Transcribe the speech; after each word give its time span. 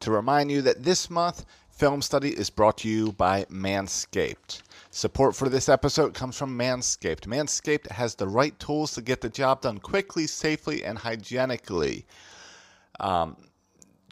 to 0.00 0.10
remind 0.10 0.50
you 0.50 0.62
that 0.62 0.82
this 0.82 1.10
month, 1.10 1.44
Film 1.70 2.00
Study 2.00 2.30
is 2.30 2.48
brought 2.48 2.78
to 2.78 2.88
you 2.88 3.12
by 3.12 3.44
Manscaped. 3.50 4.62
Support 4.90 5.36
for 5.36 5.50
this 5.50 5.68
episode 5.68 6.14
comes 6.14 6.38
from 6.38 6.56
Manscaped. 6.56 7.26
Manscaped 7.26 7.90
has 7.90 8.14
the 8.14 8.26
right 8.26 8.58
tools 8.58 8.94
to 8.94 9.02
get 9.02 9.20
the 9.20 9.28
job 9.28 9.60
done 9.60 9.78
quickly, 9.78 10.26
safely, 10.26 10.84
and 10.84 10.96
hygienically. 10.96 12.06
Um, 12.98 13.36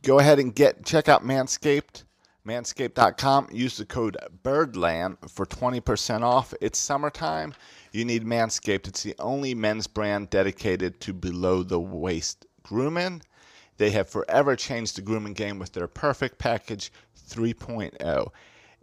go 0.03 0.19
ahead 0.19 0.39
and 0.39 0.55
get 0.55 0.85
check 0.85 1.09
out 1.09 1.25
Manscaped, 1.25 2.05
manscaped.com. 2.47 3.49
Use 3.51 3.79
the 3.79 3.87
code 3.87 4.19
BIRDLAND 4.43 5.31
for 5.31 5.47
20% 5.47 6.21
off. 6.21 6.53
It's 6.61 6.79
summertime. 6.79 7.55
You 7.93 8.05
need 8.05 8.25
Manscaped. 8.25 8.87
It's 8.87 9.03
the 9.03 9.15
only 9.19 9.55
men's 9.55 9.87
brand 9.87 10.29
dedicated 10.29 11.01
to 11.01 11.15
below 11.15 11.63
the 11.63 11.81
waist 11.81 12.45
grooming. 12.63 13.23
They 13.77 13.91
have 13.91 14.09
forever 14.09 14.57
changed 14.57 14.97
the 14.97 15.03
grooming 15.03 15.33
game 15.35 15.59
with 15.59 15.73
their 15.73 15.89
Perfect 15.89 16.39
Package 16.39 16.93
3.0. 17.29 18.29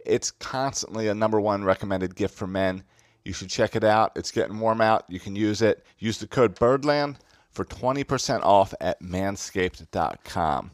It's 0.04 0.30
constantly 0.30 1.08
a 1.08 1.14
number 1.14 1.40
one 1.40 1.64
recommended 1.64 2.16
gift 2.16 2.34
for 2.34 2.46
men. 2.46 2.84
You 3.24 3.32
should 3.32 3.50
check 3.50 3.76
it 3.76 3.84
out. 3.84 4.12
It's 4.16 4.32
getting 4.32 4.58
warm 4.58 4.80
out. 4.80 5.04
You 5.08 5.20
can 5.20 5.36
use 5.36 5.62
it. 5.62 5.84
Use 5.98 6.18
the 6.18 6.26
code 6.26 6.56
BIRDLAND 6.56 7.16
for 7.50 7.64
20% 7.64 8.42
off 8.42 8.74
at 8.80 9.00
manscaped.com. 9.00 10.72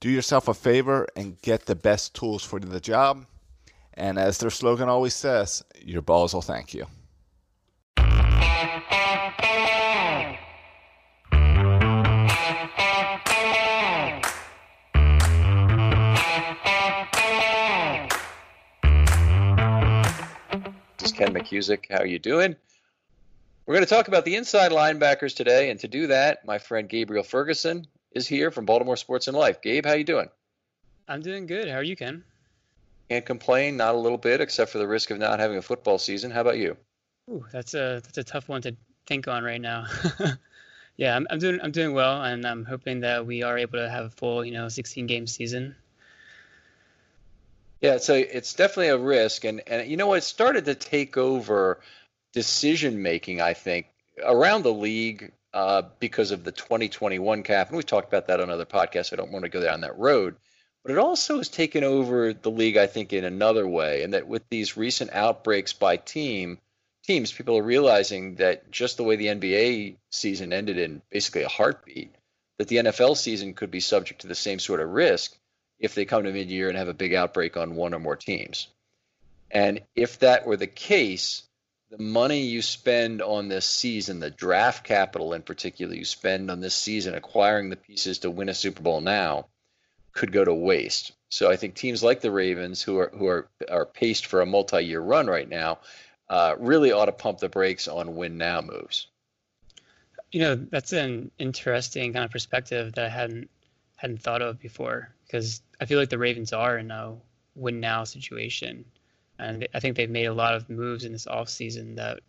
Do 0.00 0.10
yourself 0.10 0.48
a 0.48 0.54
favor 0.54 1.06
and 1.16 1.40
get 1.42 1.66
the 1.66 1.76
best 1.76 2.14
tools 2.14 2.44
for 2.44 2.60
the 2.60 2.80
job. 2.80 3.26
And 3.94 4.18
as 4.18 4.38
their 4.38 4.50
slogan 4.50 4.88
always 4.88 5.14
says, 5.14 5.62
your 5.80 6.02
balls 6.02 6.34
will 6.34 6.42
thank 6.42 6.74
you. 6.74 6.86
Ken 21.22 21.34
mm-hmm. 21.34 21.54
McKusick. 21.54 21.84
How 21.90 21.98
are 21.98 22.06
you 22.06 22.18
doing? 22.18 22.56
We're 23.66 23.74
going 23.74 23.86
to 23.86 23.90
talk 23.90 24.08
about 24.08 24.24
the 24.24 24.34
inside 24.34 24.72
linebackers 24.72 25.36
today, 25.36 25.70
and 25.70 25.78
to 25.80 25.88
do 25.88 26.08
that, 26.08 26.44
my 26.44 26.58
friend 26.58 26.88
Gabriel 26.88 27.22
Ferguson 27.22 27.86
is 28.10 28.26
here 28.26 28.50
from 28.50 28.66
Baltimore 28.66 28.96
Sports 28.96 29.28
and 29.28 29.36
Life. 29.36 29.62
Gabe, 29.62 29.86
how 29.86 29.92
you 29.92 30.02
doing? 30.02 30.28
I'm 31.06 31.20
doing 31.20 31.46
good. 31.46 31.68
How 31.68 31.76
are 31.76 31.82
you, 31.82 31.94
Ken? 31.94 32.24
Can't 33.08 33.24
complain, 33.24 33.76
not 33.76 33.94
a 33.94 33.98
little 33.98 34.18
bit, 34.18 34.40
except 34.40 34.72
for 34.72 34.78
the 34.78 34.88
risk 34.88 35.12
of 35.12 35.18
not 35.18 35.38
having 35.38 35.58
a 35.58 35.62
football 35.62 35.98
season. 35.98 36.32
How 36.32 36.40
about 36.40 36.58
you? 36.58 36.76
Ooh, 37.30 37.46
that's 37.52 37.74
a 37.74 38.00
that's 38.02 38.18
a 38.18 38.24
tough 38.24 38.48
one 38.48 38.62
to 38.62 38.74
think 39.06 39.28
on 39.28 39.44
right 39.44 39.60
now. 39.60 39.86
yeah, 40.96 41.14
I'm, 41.14 41.28
I'm 41.30 41.38
doing 41.38 41.60
I'm 41.62 41.70
doing 41.70 41.94
well, 41.94 42.22
and 42.22 42.44
I'm 42.44 42.64
hoping 42.64 43.00
that 43.00 43.26
we 43.26 43.44
are 43.44 43.56
able 43.58 43.78
to 43.78 43.88
have 43.88 44.06
a 44.06 44.10
full, 44.10 44.44
you 44.44 44.52
know, 44.52 44.68
16 44.68 45.06
game 45.06 45.28
season. 45.28 45.76
Yeah, 47.82 47.96
so 47.98 48.14
it's 48.14 48.54
definitely 48.54 48.88
a 48.88 48.96
risk, 48.96 49.44
and 49.44 49.60
and 49.66 49.90
you 49.90 49.96
know? 49.96 50.14
It 50.14 50.22
started 50.22 50.66
to 50.66 50.76
take 50.76 51.16
over 51.16 51.80
decision 52.32 53.02
making. 53.02 53.40
I 53.40 53.54
think 53.54 53.86
around 54.24 54.62
the 54.62 54.72
league 54.72 55.32
uh, 55.52 55.82
because 55.98 56.30
of 56.30 56.44
the 56.44 56.52
2021 56.52 57.42
cap, 57.42 57.68
and 57.68 57.76
we've 57.76 57.84
talked 57.84 58.06
about 58.06 58.28
that 58.28 58.38
on 58.38 58.50
other 58.50 58.64
podcasts. 58.64 59.12
I 59.12 59.16
don't 59.16 59.32
want 59.32 59.44
to 59.44 59.48
go 59.48 59.60
down 59.60 59.80
that 59.80 59.98
road, 59.98 60.36
but 60.84 60.92
it 60.92 60.98
also 60.98 61.38
has 61.38 61.48
taken 61.48 61.82
over 61.82 62.32
the 62.32 62.52
league, 62.52 62.76
I 62.76 62.86
think, 62.86 63.12
in 63.12 63.24
another 63.24 63.66
way. 63.66 64.04
And 64.04 64.14
that 64.14 64.28
with 64.28 64.48
these 64.48 64.76
recent 64.76 65.12
outbreaks 65.12 65.72
by 65.72 65.96
team 65.96 66.58
teams, 67.02 67.32
people 67.32 67.58
are 67.58 67.64
realizing 67.64 68.36
that 68.36 68.70
just 68.70 68.96
the 68.96 69.02
way 69.02 69.16
the 69.16 69.26
NBA 69.26 69.96
season 70.10 70.52
ended 70.52 70.78
in 70.78 71.02
basically 71.10 71.42
a 71.42 71.48
heartbeat, 71.48 72.14
that 72.58 72.68
the 72.68 72.76
NFL 72.76 73.16
season 73.16 73.54
could 73.54 73.72
be 73.72 73.80
subject 73.80 74.20
to 74.20 74.28
the 74.28 74.36
same 74.36 74.60
sort 74.60 74.78
of 74.78 74.90
risk 74.90 75.36
if 75.82 75.94
they 75.94 76.04
come 76.06 76.22
to 76.22 76.32
mid-year 76.32 76.68
and 76.68 76.78
have 76.78 76.88
a 76.88 76.94
big 76.94 77.12
outbreak 77.12 77.56
on 77.56 77.74
one 77.74 77.92
or 77.92 77.98
more 77.98 78.16
teams. 78.16 78.68
And 79.50 79.80
if 79.94 80.20
that 80.20 80.46
were 80.46 80.56
the 80.56 80.68
case, 80.68 81.42
the 81.90 82.02
money 82.02 82.42
you 82.42 82.62
spend 82.62 83.20
on 83.20 83.48
this 83.48 83.66
season, 83.66 84.20
the 84.20 84.30
draft 84.30 84.84
capital 84.84 85.34
in 85.34 85.42
particular 85.42 85.94
you 85.94 86.04
spend 86.04 86.50
on 86.50 86.60
this 86.60 86.74
season 86.74 87.14
acquiring 87.14 87.68
the 87.68 87.76
pieces 87.76 88.20
to 88.20 88.30
win 88.30 88.48
a 88.48 88.54
Super 88.54 88.80
Bowl 88.80 89.00
now 89.00 89.48
could 90.12 90.32
go 90.32 90.44
to 90.44 90.54
waste. 90.54 91.12
So 91.28 91.50
I 91.50 91.56
think 91.56 91.74
teams 91.74 92.02
like 92.02 92.20
the 92.20 92.30
Ravens 92.30 92.80
who 92.80 92.98
are 92.98 93.10
who 93.14 93.26
are 93.26 93.48
are 93.68 93.86
paced 93.86 94.26
for 94.26 94.40
a 94.40 94.46
multi-year 94.46 95.00
run 95.00 95.26
right 95.26 95.48
now 95.48 95.80
uh, 96.30 96.54
really 96.58 96.92
ought 96.92 97.06
to 97.06 97.12
pump 97.12 97.38
the 97.38 97.48
brakes 97.48 97.88
on 97.88 98.14
win 98.14 98.38
now 98.38 98.60
moves. 98.60 99.08
You 100.30 100.40
know, 100.40 100.54
that's 100.54 100.92
an 100.92 101.30
interesting 101.38 102.12
kind 102.12 102.24
of 102.24 102.30
perspective 102.30 102.94
that 102.94 103.04
I 103.04 103.08
hadn't 103.08 103.50
hadn't 103.96 104.22
thought 104.22 104.42
of 104.42 104.60
before 104.60 105.14
because 105.32 105.62
I 105.80 105.86
feel 105.86 105.98
like 105.98 106.10
the 106.10 106.18
Ravens 106.18 106.52
are 106.52 106.76
in 106.76 106.90
a 106.90 107.14
win 107.54 107.80
now 107.80 108.04
situation, 108.04 108.84
and 109.38 109.66
I 109.72 109.80
think 109.80 109.96
they've 109.96 110.10
made 110.10 110.26
a 110.26 110.34
lot 110.34 110.54
of 110.54 110.68
moves 110.68 111.04
in 111.04 111.12
this 111.12 111.26
off 111.26 111.48
season 111.48 111.94
that 111.94 112.20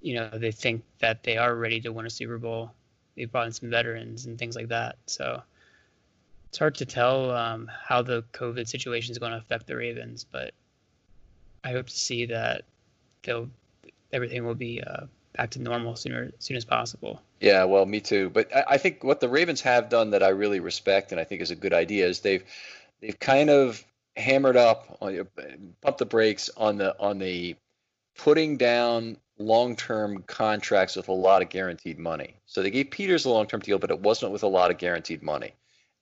you 0.00 0.14
know 0.14 0.30
they 0.32 0.50
think 0.50 0.82
that 1.00 1.22
they 1.22 1.36
are 1.36 1.54
ready 1.54 1.80
to 1.82 1.92
win 1.92 2.06
a 2.06 2.10
Super 2.10 2.38
Bowl. 2.38 2.72
They've 3.14 3.30
brought 3.30 3.46
in 3.46 3.52
some 3.52 3.68
veterans 3.68 4.24
and 4.24 4.38
things 4.38 4.56
like 4.56 4.68
that. 4.68 4.96
So 5.06 5.42
it's 6.48 6.58
hard 6.58 6.74
to 6.76 6.86
tell 6.86 7.30
um, 7.30 7.70
how 7.70 8.00
the 8.00 8.24
COVID 8.32 8.66
situation 8.66 9.12
is 9.12 9.18
going 9.18 9.32
to 9.32 9.38
affect 9.38 9.66
the 9.66 9.76
Ravens, 9.76 10.24
but 10.24 10.54
I 11.62 11.72
hope 11.72 11.86
to 11.86 11.98
see 11.98 12.26
that 12.26 12.62
they'll 13.22 13.50
everything 14.10 14.46
will 14.46 14.54
be 14.54 14.82
uh, 14.82 15.04
back 15.36 15.50
to 15.50 15.60
normal 15.60 15.96
sooner 15.96 16.30
soon 16.38 16.56
as 16.56 16.64
possible. 16.64 17.20
Yeah, 17.40 17.64
well, 17.64 17.86
me 17.86 18.00
too. 18.00 18.30
But 18.30 18.54
I, 18.54 18.64
I 18.70 18.78
think 18.78 19.04
what 19.04 19.20
the 19.20 19.28
Ravens 19.28 19.60
have 19.62 19.88
done 19.88 20.10
that 20.10 20.22
I 20.22 20.28
really 20.28 20.60
respect 20.60 21.12
and 21.12 21.20
I 21.20 21.24
think 21.24 21.42
is 21.42 21.50
a 21.50 21.56
good 21.56 21.74
idea 21.74 22.06
is 22.06 22.20
they've 22.20 22.44
they've 23.00 23.18
kind 23.18 23.50
of 23.50 23.84
hammered 24.16 24.56
up, 24.56 24.98
uh, 25.02 25.10
pumped 25.82 25.98
the 25.98 26.06
brakes 26.06 26.50
on 26.56 26.78
the 26.78 26.98
on 26.98 27.18
the 27.18 27.56
putting 28.16 28.56
down 28.56 29.16
long-term 29.38 30.22
contracts 30.26 30.94
with 30.94 31.08
a 31.08 31.12
lot 31.12 31.42
of 31.42 31.48
guaranteed 31.48 31.98
money. 31.98 32.36
So 32.46 32.62
they 32.62 32.70
gave 32.70 32.90
Peters 32.90 33.24
a 33.24 33.30
long-term 33.30 33.60
deal, 33.60 33.78
but 33.78 33.90
it 33.90 33.98
wasn't 33.98 34.30
with 34.30 34.44
a 34.44 34.48
lot 34.48 34.70
of 34.70 34.78
guaranteed 34.78 35.22
money. 35.22 35.52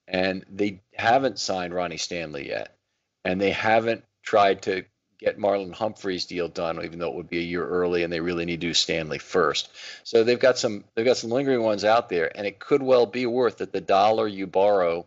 And 0.07 0.45
they 0.51 0.83
haven't 0.93 1.39
signed 1.39 1.73
Ronnie 1.73 1.97
Stanley 1.97 2.49
yet. 2.49 2.77
And 3.25 3.41
they 3.41 3.53
haven't 3.53 4.05
tried 4.23 4.63
to 4.63 4.85
get 5.23 5.39
Marlon 5.39 5.73
Humphrey's 5.73 6.27
deal 6.27 6.49
done, 6.49 6.83
even 6.85 6.99
though 6.99 7.09
it 7.09 7.15
would 7.15 7.31
be 7.31 7.39
a 7.39 7.43
year 7.43 7.67
early, 7.67 8.03
and 8.03 8.13
they 8.13 8.21
really 8.21 8.45
need 8.45 8.61
to 8.61 8.67
do 8.67 8.75
Stanley 8.75 9.19
first. 9.19 9.71
So 10.05 10.25
they've 10.25 10.39
got 10.39 10.59
some 10.59 10.85
they've 10.95 11.07
got 11.07 11.17
some 11.17 11.31
lingering 11.31 11.63
ones 11.63 11.85
out 11.85 12.09
there, 12.09 12.37
and 12.37 12.47
it 12.47 12.59
could 12.59 12.83
well 12.83 13.07
be 13.07 13.27
worth 13.27 13.59
that 13.59 13.73
the 13.73 13.81
dollar 13.81 14.27
you 14.27 14.47
borrow 14.47 15.07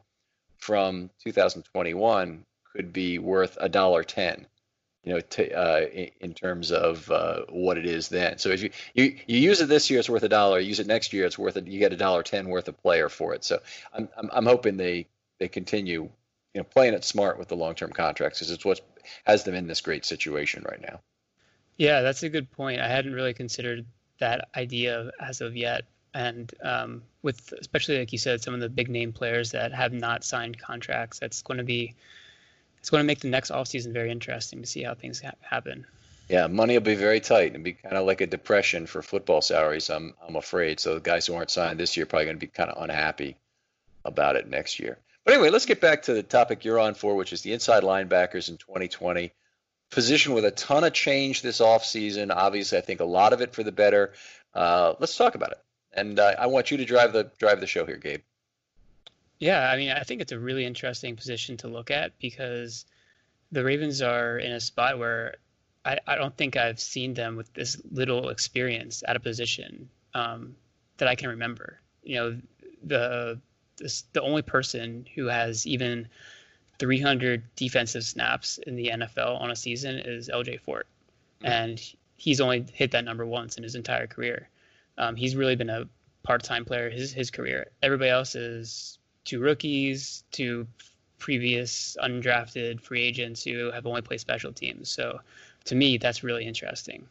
from 0.58 1.10
2021 1.24 2.46
could 2.74 2.94
be 2.94 3.20
worth 3.20 3.58
a 3.60 3.70
dollar 3.70 4.04
ten. 4.04 4.48
You 5.04 5.14
know, 5.14 5.46
uh, 5.56 5.82
in, 5.94 6.10
in, 6.20 6.34
terms 6.34 6.72
of 6.72 7.12
uh, 7.12 7.42
what 7.50 7.78
it 7.78 7.86
is 7.86 8.10
then. 8.10 8.40
So 8.40 8.50
if 8.50 8.64
you, 8.64 8.72
you 8.96 9.18
you 9.28 9.38
use 9.38 9.62
it 9.62 9.68
this 9.68 9.92
year, 9.92 10.00
it's 10.00 10.10
worth 10.10 10.24
a 10.24 10.30
dollar. 10.30 10.60
Use 10.60 10.80
it 10.80 10.88
next 10.88 11.14
year, 11.14 11.28
it's 11.28 11.38
worth 11.38 11.58
it. 11.58 11.68
You 11.68 11.78
get 11.78 11.94
a 11.94 11.98
dollar 11.98 12.24
ten 12.24 12.50
worth 12.50 12.68
of 12.68 12.82
player 12.82 13.08
for 13.08 13.36
it. 13.36 13.44
So 13.44 13.60
I'm 13.94 14.10
I'm, 14.18 14.30
I'm 14.34 14.46
hoping 14.48 14.78
they 14.78 15.06
they 15.40 15.48
continue 15.48 16.10
you 16.56 16.62
know 16.62 16.64
playing 16.64 16.94
it 16.94 17.04
smart 17.04 17.38
with 17.38 17.50
the 17.50 17.56
long 17.56 17.76
term 17.76 17.92
contracts 17.92 18.40
because 18.40 18.50
it's 18.50 18.66
what 18.66 18.80
has 19.26 19.44
them 19.44 19.54
in 19.54 19.68
this 19.68 19.82
great 19.82 20.06
situation 20.06 20.66
right 20.68 20.82
now. 20.82 21.02
Yeah, 21.78 22.02
that's 22.02 22.24
a 22.24 22.30
good 22.30 22.50
point. 22.50 22.80
I 22.80 22.88
hadn't 22.88 23.14
really 23.14 23.34
considered 23.34 23.86
that 24.20 24.48
idea 24.56 25.12
as 25.20 25.42
of 25.42 25.58
yet. 25.58 25.84
And 26.14 26.50
um, 26.64 27.04
with 27.22 27.54
especially 27.60 28.00
like 28.00 28.14
you 28.14 28.18
said, 28.18 28.42
some 28.42 28.54
of 28.54 28.62
the 28.62 28.70
big 28.70 28.90
name 28.90 29.12
players 29.12 29.52
that 29.52 29.74
have 29.74 29.92
not 29.92 30.24
signed 30.24 30.58
contracts, 30.58 31.20
that's 31.20 31.42
going 31.42 31.58
to 31.58 31.66
be 31.66 31.94
it's 32.80 32.90
going 32.90 33.04
to 33.04 33.08
make 33.08 33.20
the 33.20 33.28
next 33.28 33.52
offseason 33.52 33.92
very 33.92 34.10
interesting 34.10 34.62
to 34.62 34.68
see 34.68 34.84
how 34.84 34.94
things 34.94 35.20
ha- 35.20 35.32
happen. 35.42 35.86
Yeah, 36.30 36.48
money 36.48 36.76
will 36.76 36.86
be 36.86 36.96
very 36.96 37.20
tight 37.20 37.54
and 37.54 37.66
be 37.66 37.74
kind 37.74 37.98
of 37.98 38.06
like 38.06 38.22
a 38.22 38.28
depression 38.28 38.86
for 38.86 39.02
football 39.02 39.42
salaries. 39.42 39.90
I'm 39.90 40.14
I'm 40.26 40.38
afraid. 40.38 40.80
So 40.80 40.94
the 40.94 41.02
guys 41.02 41.28
who 41.28 41.36
aren't 41.36 41.52
signed 41.52 41.82
this 41.82 41.98
year 41.98 42.06
are 42.06 42.08
probably 42.08 42.26
going 42.28 42.38
to 42.38 42.46
be 42.46 42.48
kind 42.48 42.72
of 42.72 42.82
unhappy 42.82 43.36
about 44.06 44.38
it 44.38 44.48
next 44.48 44.80
year. 44.80 45.00
But 45.26 45.34
anyway, 45.34 45.50
let's 45.50 45.66
get 45.66 45.82
back 45.82 46.04
to 46.04 46.14
the 46.14 46.24
topic 46.24 46.64
you're 46.64 46.80
on 46.80 46.94
for, 46.94 47.16
which 47.16 47.34
is 47.34 47.42
the 47.42 47.52
inside 47.52 47.82
linebackers 47.82 48.48
in 48.48 48.58
2020. 48.58 49.34
Position 49.90 50.34
with 50.34 50.46
a 50.46 50.52
ton 50.52 50.84
of 50.84 50.94
change 50.94 51.42
this 51.42 51.60
offseason. 51.60 52.34
Obviously, 52.34 52.78
I 52.78 52.82
think 52.82 53.00
a 53.00 53.06
lot 53.06 53.34
of 53.34 53.42
it 53.42 53.54
for 53.54 53.64
the 53.64 53.72
better. 53.72 54.14
Uh, 54.54 54.94
let's 55.00 55.18
talk 55.18 55.34
about 55.34 55.52
it. 55.52 55.58
And 55.94 56.20
uh, 56.20 56.36
I 56.38 56.48
want 56.48 56.70
you 56.70 56.78
to 56.78 56.86
drive 56.86 57.12
the 57.12 57.32
drive 57.40 57.60
the 57.60 57.68
show 57.68 57.86
here, 57.86 57.98
Gabe. 57.98 58.22
Yeah, 59.40 59.70
I 59.70 59.78
mean, 59.78 59.92
I 59.92 60.02
think 60.02 60.22
it's 60.22 60.32
a 60.32 60.40
really 60.40 60.66
interesting 60.66 61.16
position 61.16 61.58
to 61.58 61.68
look 61.68 61.92
at 61.92 62.18
because 62.20 62.86
the 63.52 63.64
Ravens 63.64 64.02
are 64.02 64.38
in 64.38 64.52
a 64.52 64.60
spot 64.60 65.00
where 65.00 65.38
I, 65.84 66.00
I 66.06 66.16
don't 66.16 66.36
think 66.36 66.56
I've 66.56 66.80
seen 66.80 67.14
them 67.14 67.36
with 67.36 67.52
this 67.54 67.82
little 67.92 68.30
experience 68.30 69.04
at 69.08 69.16
a 69.16 69.20
position 69.20 69.90
um, 70.14 70.56
that 70.98 71.08
I 71.08 71.16
can 71.16 71.30
remember. 71.30 71.80
You 72.04 72.16
know, 72.16 72.38
the 72.84 73.40
this, 73.78 74.04
the 74.14 74.22
only 74.22 74.42
person 74.42 75.06
who 75.16 75.26
has 75.26 75.66
even 75.68 76.08
300 76.80 77.44
defensive 77.56 78.04
snaps 78.04 78.58
in 78.60 78.76
the 78.76 78.90
NFL 78.90 79.40
on 79.40 79.52
a 79.52 79.56
season 79.56 80.00
is 80.00 80.30
LJ 80.30 80.60
Fort, 80.62 80.88
mm-hmm. 81.42 81.52
and 81.52 81.94
he's 82.18 82.42
only 82.42 82.66
hit 82.74 82.92
that 82.92 83.06
number 83.06 83.26
once 83.26 83.58
in 83.58 83.64
his 83.64 83.76
entire 83.76 84.08
career. 84.08 84.50
Um, 84.98 85.16
he's 85.16 85.36
really 85.36 85.56
been 85.56 85.70
a 85.70 85.88
part-time 86.24 86.66
player 86.66 86.90
his 86.90 87.14
his 87.14 87.30
career. 87.30 87.68
Everybody 87.82 88.10
else 88.10 88.36
is 88.36 88.98
two 89.26 89.40
rookies, 89.40 90.24
two 90.32 90.68
previous 91.18 91.98
undrafted 92.02 92.82
free 92.82 93.02
agents 93.02 93.44
who 93.44 93.72
have 93.72 93.86
only 93.86 94.02
played 94.02 94.20
special 94.20 94.52
teams. 94.52 94.90
So, 94.90 95.20
to 95.66 95.76
me, 95.76 95.98
that's 95.98 96.24
really 96.24 96.46
interesting. 96.46 97.08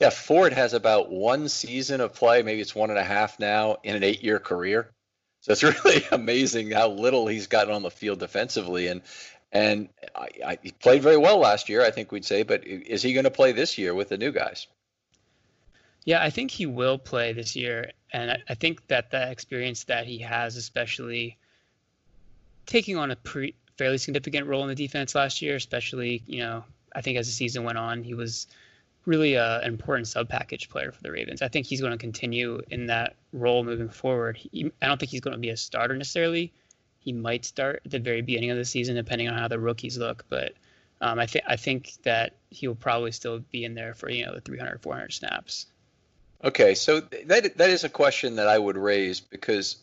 Yeah, 0.00 0.10
Fort 0.10 0.52
has 0.52 0.74
about 0.74 1.10
one 1.10 1.48
season 1.48 2.00
of 2.00 2.14
play, 2.14 2.42
maybe 2.42 2.60
it's 2.60 2.74
one 2.74 2.90
and 2.90 2.98
a 2.98 3.04
half 3.04 3.40
now 3.40 3.78
in 3.82 3.96
an 3.96 4.04
eight-year 4.04 4.38
career. 4.38 4.90
So 5.40 5.52
it's 5.52 5.62
really 5.84 6.04
amazing 6.10 6.70
how 6.70 6.88
little 6.88 7.26
he's 7.26 7.46
gotten 7.46 7.74
on 7.74 7.82
the 7.82 7.90
field 7.90 8.18
defensively, 8.18 8.88
and 8.88 9.02
and 9.50 9.88
I, 10.14 10.28
I, 10.44 10.58
he 10.62 10.72
played 10.72 11.02
very 11.02 11.16
well 11.16 11.38
last 11.38 11.68
year, 11.68 11.84
I 11.84 11.90
think 11.90 12.12
we'd 12.12 12.24
say. 12.24 12.42
But 12.42 12.66
is 12.66 13.02
he 13.02 13.12
going 13.12 13.24
to 13.24 13.30
play 13.30 13.52
this 13.52 13.78
year 13.78 13.94
with 13.94 14.10
the 14.10 14.18
new 14.18 14.32
guys? 14.32 14.66
Yeah, 16.04 16.22
I 16.22 16.30
think 16.30 16.50
he 16.50 16.66
will 16.66 16.98
play 16.98 17.32
this 17.32 17.56
year, 17.56 17.92
and 18.12 18.30
I, 18.30 18.42
I 18.48 18.54
think 18.54 18.86
that 18.88 19.10
the 19.10 19.30
experience 19.30 19.84
that 19.84 20.06
he 20.06 20.18
has, 20.18 20.56
especially 20.56 21.36
taking 22.66 22.96
on 22.96 23.10
a 23.10 23.16
pre, 23.16 23.54
fairly 23.76 23.98
significant 23.98 24.46
role 24.46 24.62
in 24.62 24.68
the 24.68 24.74
defense 24.74 25.14
last 25.14 25.42
year, 25.42 25.56
especially 25.56 26.22
you 26.26 26.40
know, 26.40 26.64
I 26.94 27.00
think 27.00 27.18
as 27.18 27.26
the 27.26 27.32
season 27.32 27.64
went 27.64 27.78
on, 27.78 28.02
he 28.02 28.14
was 28.14 28.46
really 29.08 29.34
a, 29.34 29.60
an 29.60 29.68
important 29.68 30.06
sub 30.06 30.28
package 30.28 30.68
player 30.68 30.92
for 30.92 31.02
the 31.02 31.10
Ravens. 31.10 31.40
I 31.40 31.48
think 31.48 31.66
he's 31.66 31.80
going 31.80 31.92
to 31.92 31.98
continue 31.98 32.60
in 32.70 32.86
that 32.86 33.16
role 33.32 33.64
moving 33.64 33.88
forward. 33.88 34.36
He, 34.36 34.70
I 34.82 34.86
don't 34.86 35.00
think 35.00 35.10
he's 35.10 35.22
going 35.22 35.32
to 35.32 35.40
be 35.40 35.48
a 35.48 35.56
starter 35.56 35.96
necessarily. 35.96 36.52
He 37.00 37.12
might 37.12 37.46
start 37.46 37.80
at 37.86 37.90
the 37.90 37.98
very 37.98 38.20
beginning 38.20 38.50
of 38.50 38.58
the 38.58 38.66
season, 38.66 38.96
depending 38.96 39.28
on 39.28 39.34
how 39.34 39.48
the 39.48 39.58
rookies 39.58 39.96
look. 39.96 40.26
But 40.28 40.52
um, 41.00 41.18
I 41.18 41.26
think 41.26 41.44
I 41.48 41.56
think 41.56 41.94
that 42.02 42.34
he'll 42.50 42.74
probably 42.74 43.12
still 43.12 43.38
be 43.50 43.64
in 43.64 43.74
there 43.74 43.94
for 43.94 44.10
you 44.10 44.26
know 44.26 44.34
the 44.34 44.42
300, 44.42 44.82
400 44.82 45.12
snaps. 45.12 45.66
Okay, 46.44 46.74
so 46.74 47.00
that 47.00 47.56
that 47.56 47.70
is 47.70 47.84
a 47.84 47.88
question 47.88 48.36
that 48.36 48.46
I 48.46 48.58
would 48.58 48.76
raise 48.76 49.20
because 49.20 49.78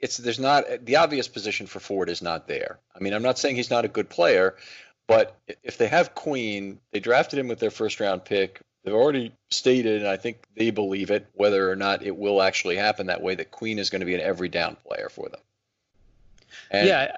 it's 0.00 0.16
there's 0.16 0.40
not 0.40 0.64
the 0.84 0.96
obvious 0.96 1.28
position 1.28 1.66
for 1.66 1.78
Fort 1.78 2.08
is 2.08 2.22
not 2.22 2.48
there. 2.48 2.80
I 2.94 2.98
mean, 2.98 3.12
I'm 3.12 3.22
not 3.22 3.38
saying 3.38 3.54
he's 3.54 3.70
not 3.70 3.84
a 3.84 3.88
good 3.88 4.08
player, 4.10 4.56
but 5.06 5.38
if 5.62 5.76
they 5.76 5.88
have 5.88 6.14
Queen, 6.14 6.80
they 6.92 7.00
drafted 7.00 7.38
him 7.38 7.48
with 7.48 7.58
their 7.58 7.70
first 7.70 8.00
round 8.00 8.24
pick. 8.24 8.60
They've 8.82 8.94
already 8.94 9.32
stated, 9.50 10.00
and 10.00 10.08
I 10.08 10.16
think 10.16 10.44
they 10.56 10.70
believe 10.70 11.10
it, 11.10 11.26
whether 11.34 11.70
or 11.70 11.76
not 11.76 12.02
it 12.02 12.16
will 12.16 12.42
actually 12.42 12.76
happen 12.76 13.06
that 13.06 13.22
way, 13.22 13.34
that 13.34 13.50
Queen 13.50 13.78
is 13.78 13.90
going 13.90 14.00
to 14.00 14.06
be 14.06 14.14
an 14.14 14.20
every 14.20 14.48
down 14.48 14.76
player 14.86 15.08
for 15.08 15.28
them. 15.28 15.40
And, 16.70 16.86
yeah, 16.86 17.16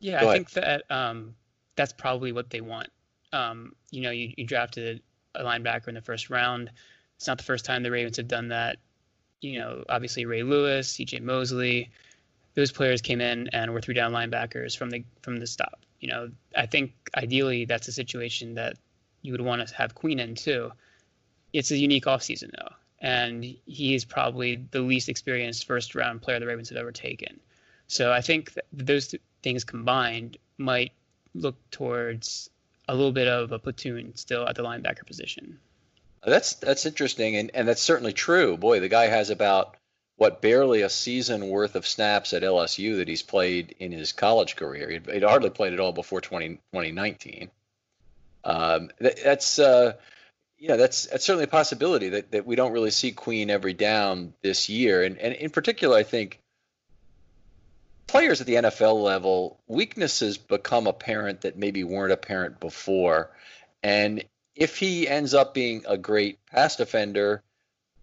yeah, 0.00 0.24
I 0.24 0.32
think 0.32 0.50
that 0.52 0.82
um, 0.90 1.34
that's 1.76 1.92
probably 1.92 2.32
what 2.32 2.50
they 2.50 2.60
want. 2.60 2.88
Um, 3.32 3.74
you 3.90 4.02
know, 4.02 4.10
you, 4.10 4.32
you 4.36 4.44
drafted 4.44 5.02
a 5.34 5.44
linebacker 5.44 5.88
in 5.88 5.94
the 5.94 6.00
first 6.00 6.30
round. 6.30 6.70
It's 7.16 7.26
not 7.26 7.38
the 7.38 7.44
first 7.44 7.64
time 7.64 7.82
the 7.82 7.90
Ravens 7.90 8.16
have 8.16 8.28
done 8.28 8.48
that. 8.48 8.78
You 9.40 9.60
know, 9.60 9.84
obviously 9.88 10.24
Ray 10.24 10.42
Lewis, 10.42 10.90
C.J. 10.90 11.20
Mosley, 11.20 11.90
those 12.54 12.72
players 12.72 13.02
came 13.02 13.20
in 13.20 13.48
and 13.52 13.72
were 13.72 13.80
three 13.80 13.94
down 13.94 14.12
linebackers 14.12 14.76
from 14.76 14.90
the 14.90 15.04
from 15.22 15.36
the 15.36 15.46
stop 15.46 15.80
you 16.00 16.08
know, 16.08 16.30
I 16.56 16.66
think 16.66 16.92
ideally 17.16 17.64
that's 17.64 17.88
a 17.88 17.92
situation 17.92 18.54
that 18.54 18.76
you 19.22 19.32
would 19.32 19.40
want 19.40 19.66
to 19.66 19.74
have 19.74 19.94
Queen 19.94 20.18
in 20.18 20.34
too. 20.34 20.72
It's 21.52 21.70
a 21.70 21.76
unique 21.76 22.04
offseason 22.04 22.50
though, 22.56 22.74
and 23.00 23.44
he 23.44 23.94
is 23.94 24.04
probably 24.04 24.66
the 24.70 24.80
least 24.80 25.08
experienced 25.08 25.66
first 25.66 25.94
round 25.94 26.22
player 26.22 26.38
the 26.38 26.46
Ravens 26.46 26.68
have 26.68 26.78
ever 26.78 26.92
taken. 26.92 27.40
So 27.88 28.12
I 28.12 28.20
think 28.20 28.52
those 28.72 29.14
things 29.42 29.64
combined, 29.64 30.36
might 30.58 30.92
look 31.34 31.56
towards 31.70 32.50
a 32.88 32.94
little 32.94 33.12
bit 33.12 33.28
of 33.28 33.52
a 33.52 33.58
platoon 33.58 34.16
still 34.16 34.46
at 34.46 34.56
the 34.56 34.62
linebacker 34.62 35.06
position. 35.06 35.58
That's 36.24 36.54
that's 36.54 36.84
interesting, 36.84 37.36
and, 37.36 37.50
and 37.54 37.68
that's 37.68 37.82
certainly 37.82 38.12
true. 38.12 38.56
Boy, 38.56 38.80
the 38.80 38.88
guy 38.88 39.06
has 39.06 39.30
about 39.30 39.76
what 40.18 40.42
barely 40.42 40.82
a 40.82 40.90
season 40.90 41.48
worth 41.48 41.76
of 41.76 41.86
snaps 41.86 42.32
at 42.32 42.42
LSU 42.42 42.96
that 42.96 43.08
he's 43.08 43.22
played 43.22 43.76
in 43.78 43.92
his 43.92 44.12
college 44.12 44.56
career. 44.56 44.90
He'd, 44.90 45.08
he'd 45.08 45.22
hardly 45.22 45.48
played 45.48 45.72
at 45.72 45.80
all 45.80 45.92
before 45.92 46.20
20, 46.20 46.56
2019. 46.72 47.50
Um, 48.42 48.90
that, 48.98 49.22
that's 49.22 49.60
uh, 49.60 49.92
yeah, 50.58 50.76
that's 50.76 51.06
that's 51.06 51.24
certainly 51.24 51.44
a 51.44 51.48
possibility 51.48 52.10
that, 52.10 52.32
that 52.32 52.46
we 52.46 52.56
don't 52.56 52.72
really 52.72 52.90
see 52.90 53.12
Queen 53.12 53.48
every 53.48 53.74
down 53.74 54.34
this 54.42 54.68
year, 54.68 55.04
and 55.04 55.18
and 55.18 55.34
in 55.34 55.50
particular, 55.50 55.96
I 55.96 56.02
think 56.02 56.40
players 58.08 58.40
at 58.40 58.46
the 58.46 58.54
NFL 58.54 59.02
level, 59.02 59.60
weaknesses 59.68 60.36
become 60.36 60.86
apparent 60.88 61.42
that 61.42 61.56
maybe 61.56 61.84
weren't 61.84 62.12
apparent 62.12 62.58
before. 62.58 63.30
And 63.82 64.24
if 64.56 64.78
he 64.78 65.06
ends 65.06 65.34
up 65.34 65.54
being 65.54 65.84
a 65.86 65.96
great 65.96 66.44
pass 66.46 66.74
defender, 66.74 67.42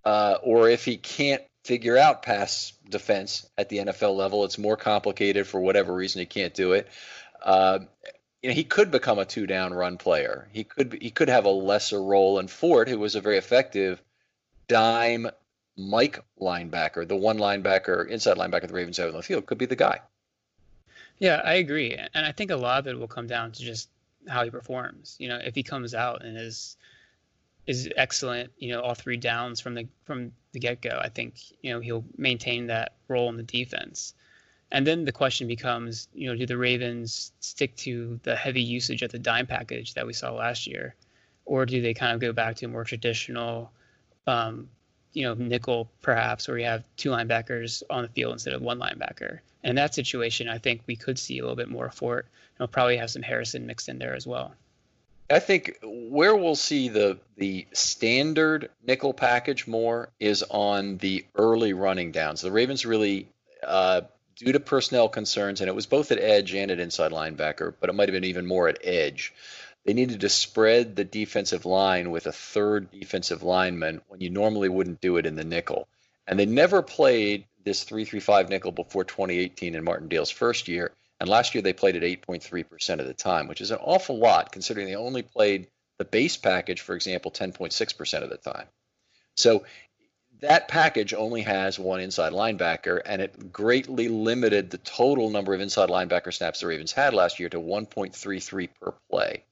uh, 0.05 0.37
or 0.43 0.69
if 0.69 0.85
he 0.85 0.95
can't 0.97 1.41
figure 1.65 1.97
out 1.97 2.21
pass 2.21 2.73
defense 2.89 3.47
at 3.57 3.69
the 3.69 3.79
NFL 3.79 4.15
level, 4.15 4.45
it's 4.45 4.59
more 4.59 4.77
complicated 4.77 5.47
for 5.47 5.59
whatever 5.59 5.93
reason 5.93 6.19
he 6.19 6.27
can't 6.27 6.53
do 6.53 6.73
it. 6.73 6.87
Uh, 7.41 7.79
you 8.43 8.49
know, 8.49 8.55
he 8.55 8.63
could 8.63 8.91
become 8.91 9.17
a 9.17 9.25
two 9.25 9.47
down 9.47 9.73
run 9.73 9.97
player. 9.97 10.47
He 10.53 10.63
could 10.63 10.99
he 11.01 11.09
could 11.09 11.29
have 11.29 11.45
a 11.45 11.49
lesser 11.49 12.01
role. 12.01 12.37
And 12.37 12.49
Fort, 12.49 12.87
who 12.87 12.99
was 12.99 13.15
a 13.15 13.21
very 13.21 13.37
effective 13.37 13.99
dime 14.67 15.27
Mike 15.75 16.23
linebacker, 16.39 17.07
the 17.07 17.15
one 17.15 17.39
linebacker, 17.39 18.07
inside 18.07 18.37
linebacker 18.37 18.67
the 18.67 18.73
Ravens 18.73 18.97
have 18.97 19.09
in 19.09 19.15
the 19.15 19.23
field, 19.23 19.47
could 19.47 19.57
be 19.57 19.65
the 19.65 19.75
guy. 19.75 19.99
Yeah, 21.17 21.41
I 21.43 21.55
agree, 21.55 21.93
and 21.95 22.25
I 22.25 22.31
think 22.31 22.51
a 22.51 22.55
lot 22.55 22.79
of 22.79 22.87
it 22.87 22.99
will 22.99 23.07
come 23.07 23.25
down 23.25 23.51
to 23.53 23.63
just 23.63 23.89
how 24.27 24.43
he 24.43 24.49
performs. 24.51 25.15
You 25.17 25.29
know, 25.29 25.37
if 25.37 25.55
he 25.55 25.63
comes 25.63 25.95
out 25.95 26.23
and 26.23 26.37
is 26.37 26.77
is 27.65 27.89
excellent, 27.97 28.51
you 28.59 28.71
know, 28.71 28.81
all 28.81 28.93
three 28.93 29.17
downs 29.17 29.59
from 29.59 29.73
the 29.73 29.87
from 30.03 30.31
the 30.55 30.59
get 30.59 30.81
go, 30.81 30.99
I 31.01 31.09
think 31.09 31.35
you 31.61 31.71
know 31.71 31.79
he'll 31.79 32.05
maintain 32.17 32.67
that 32.67 32.93
role 33.07 33.29
in 33.29 33.37
the 33.37 33.43
defense. 33.43 34.15
And 34.71 34.85
then 34.85 35.05
the 35.05 35.11
question 35.11 35.47
becomes, 35.47 36.07
you 36.13 36.27
know, 36.27 36.35
do 36.35 36.47
the 36.47 36.57
Ravens 36.57 37.31
stick 37.39 37.75
to 37.77 38.19
the 38.23 38.35
heavy 38.35 38.63
usage 38.63 39.03
of 39.03 39.11
the 39.11 39.19
dime 39.19 39.45
package 39.45 39.93
that 39.93 40.07
we 40.07 40.13
saw 40.13 40.31
last 40.31 40.65
year, 40.65 40.95
or 41.45 41.67
do 41.67 41.81
they 41.81 41.93
kind 41.93 42.13
of 42.13 42.19
go 42.19 42.33
back 42.33 42.55
to 42.57 42.65
a 42.65 42.69
more 42.69 42.83
traditional 42.83 43.71
um, 44.25 44.67
you 45.15 45.23
know, 45.23 45.33
nickel 45.33 45.89
perhaps, 46.01 46.47
where 46.47 46.57
you 46.57 46.65
have 46.65 46.83
two 46.97 47.09
linebackers 47.09 47.83
on 47.89 48.03
the 48.03 48.09
field 48.09 48.33
instead 48.33 48.53
of 48.53 48.61
one 48.61 48.79
linebacker. 48.79 49.39
And 49.63 49.71
in 49.71 49.75
that 49.77 49.95
situation, 49.95 50.49
I 50.49 50.57
think 50.57 50.81
we 50.85 50.95
could 50.95 51.17
see 51.17 51.39
a 51.39 51.41
little 51.41 51.55
bit 51.55 51.69
more 51.69 51.89
Fort. 51.89 52.25
And 52.25 52.59
we'll 52.59 52.67
probably 52.67 52.97
have 52.97 53.09
some 53.09 53.21
Harrison 53.21 53.65
mixed 53.65 53.87
in 53.87 53.97
there 53.97 54.13
as 54.13 54.27
well. 54.27 54.53
I 55.29 55.39
think 55.39 55.79
where 55.81 56.35
we'll 56.35 56.55
see 56.55 56.89
the 56.89 57.17
the 57.35 57.65
standard 57.73 58.69
nickel 58.85 59.13
package 59.13 59.65
more 59.65 60.09
is 60.19 60.43
on 60.43 60.97
the 60.97 61.25
early 61.35 61.73
running 61.73 62.11
downs. 62.11 62.41
The 62.41 62.51
Ravens 62.51 62.85
really, 62.85 63.27
uh, 63.63 64.01
due 64.35 64.51
to 64.51 64.59
personnel 64.59 65.09
concerns, 65.09 65.61
and 65.61 65.67
it 65.67 65.75
was 65.75 65.87
both 65.87 66.11
at 66.11 66.19
edge 66.19 66.53
and 66.53 66.69
at 66.69 66.79
inside 66.79 67.11
linebacker, 67.11 67.73
but 67.79 67.89
it 67.89 67.93
might 67.93 68.07
have 68.07 68.13
been 68.13 68.23
even 68.23 68.45
more 68.45 68.67
at 68.67 68.79
edge. 68.83 69.33
They 69.83 69.93
needed 69.93 70.21
to 70.21 70.29
spread 70.29 70.95
the 70.95 71.03
defensive 71.03 71.65
line 71.65 72.11
with 72.11 72.27
a 72.27 72.31
third 72.31 72.91
defensive 72.91 73.43
lineman 73.43 74.01
when 74.07 74.21
you 74.21 74.29
normally 74.29 74.69
wouldn't 74.69 75.01
do 75.01 75.17
it 75.17 75.25
in 75.25 75.35
the 75.35 75.43
nickel. 75.43 75.87
And 76.27 76.39
they 76.39 76.45
never 76.45 76.81
played 76.81 77.45
this 77.63 77.83
335 77.83 78.49
nickel 78.49 78.71
before 78.71 79.03
2018 79.03 79.75
in 79.75 79.83
Martindale's 79.83 80.31
first 80.31 80.67
year. 80.67 80.91
And 81.19 81.29
last 81.29 81.55
year 81.55 81.61
they 81.61 81.73
played 81.73 81.95
at 81.95 82.03
8.3% 82.03 82.99
of 82.99 83.07
the 83.07 83.13
time, 83.13 83.47
which 83.47 83.61
is 83.61 83.71
an 83.71 83.79
awful 83.81 84.17
lot 84.17 84.51
considering 84.51 84.87
they 84.87 84.95
only 84.95 85.21
played 85.21 85.67
the 85.97 86.05
base 86.05 86.37
package, 86.37 86.81
for 86.81 86.95
example, 86.95 87.31
10.6% 87.31 88.23
of 88.23 88.29
the 88.29 88.37
time. 88.37 88.67
So 89.35 89.65
that 90.41 90.67
package 90.67 91.13
only 91.13 91.41
has 91.43 91.79
one 91.79 92.01
inside 92.01 92.33
linebacker, 92.33 93.01
and 93.05 93.21
it 93.21 93.51
greatly 93.51 94.09
limited 94.09 94.69
the 94.69 94.77
total 94.79 95.29
number 95.29 95.53
of 95.53 95.61
inside 95.61 95.89
linebacker 95.89 96.33
snaps 96.33 96.59
the 96.59 96.67
Ravens 96.67 96.91
had 96.91 97.13
last 97.13 97.39
year 97.39 97.49
to 97.49 97.59
1.33 97.59 98.69
per 98.79 98.93
play. 99.09 99.43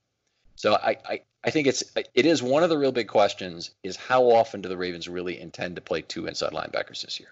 So 0.55 0.73
I, 0.73 0.97
I, 1.05 1.21
I 1.43 1.49
think 1.49 1.67
it's 1.67 1.83
it 2.13 2.25
is 2.25 2.43
one 2.43 2.63
of 2.63 2.69
the 2.69 2.77
real 2.77 2.91
big 2.91 3.07
questions 3.07 3.71
is 3.81 3.95
how 3.95 4.31
often 4.31 4.61
do 4.61 4.69
the 4.69 4.77
Ravens 4.77 5.07
really 5.07 5.39
intend 5.39 5.75
to 5.75 5.81
play 5.81 6.01
two 6.01 6.27
inside 6.27 6.51
linebackers 6.51 7.01
this 7.01 7.19
year? 7.19 7.29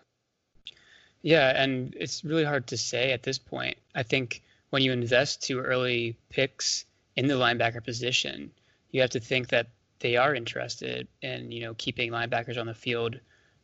Yeah, 1.21 1.61
and 1.61 1.95
it's 1.99 2.23
really 2.23 2.43
hard 2.43 2.67
to 2.67 2.77
say 2.77 3.11
at 3.11 3.23
this 3.23 3.37
point. 3.37 3.77
I 3.93 4.03
think 4.03 4.41
when 4.71 4.81
you 4.81 4.91
invest 4.91 5.43
two 5.43 5.59
early 5.59 6.17
picks 6.29 6.85
in 7.15 7.27
the 7.27 7.35
linebacker 7.35 7.83
position, 7.83 8.51
you 8.91 9.01
have 9.01 9.11
to 9.11 9.19
think 9.19 9.49
that 9.49 9.67
they 9.99 10.17
are 10.17 10.33
interested 10.33 11.07
in 11.21 11.51
you 11.51 11.61
know 11.61 11.73
keeping 11.75 12.11
linebackers 12.11 12.59
on 12.59 12.65
the 12.65 12.73
field 12.73 13.19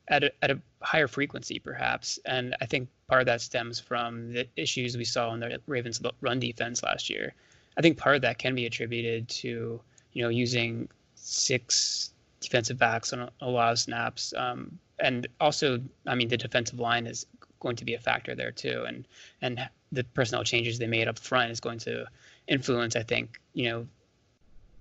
at 0.08 0.24
a, 0.24 0.32
at 0.42 0.52
a 0.52 0.60
higher 0.82 1.08
frequency 1.08 1.60
perhaps. 1.60 2.20
And 2.26 2.56
i 2.62 2.66
think 2.66 2.90
part 3.08 3.22
of 3.22 3.26
that 3.26 3.42
stems 3.42 3.80
from 3.80 4.34
the 4.34 4.48
issues 4.56 4.96
we 4.96 5.04
saw 5.04 5.34
in 5.34 5.40
the 5.40 5.60
ravens 5.68 6.02
run 6.22 6.40
defense 6.40 6.84
last 6.84 7.10
year. 7.10 7.34
I 7.78 7.82
think 7.82 7.98
part 7.98 8.16
of 8.16 8.22
that 8.22 8.38
can 8.38 8.56
be 8.56 8.66
attributed 8.66 9.28
to 9.30 9.82
you 10.14 10.24
know 10.24 10.30
using 10.30 10.88
six 11.16 12.12
defensive 12.40 12.78
backs 12.78 13.14
on 13.14 13.30
a, 13.42 13.50
lot 13.50 13.72
of 13.72 13.80
snaps, 13.80 14.34
um, 14.38 14.78
and 15.00 15.28
also 15.42 15.82
I 16.06 16.16
mean 16.16 16.28
the 16.28 16.38
defensive 16.38 16.80
line 16.80 17.08
is 17.08 17.26
going 17.60 17.76
to 17.78 17.86
be 17.86 17.94
a 17.94 18.00
factor 18.00 18.36
there 18.36 18.52
too, 18.52 18.84
and 18.88 19.08
and 19.42 19.70
the 19.92 20.04
personnel 20.04 20.44
changes 20.44 20.80
they 20.80 20.88
made 20.88 21.08
up 21.08 21.18
front 21.20 21.52
is 21.52 21.60
going 21.60 21.80
to 21.80 22.06
influence 22.48 22.96
I 22.96 23.04
think 23.04 23.40
you 23.54 23.70
know 23.70 23.88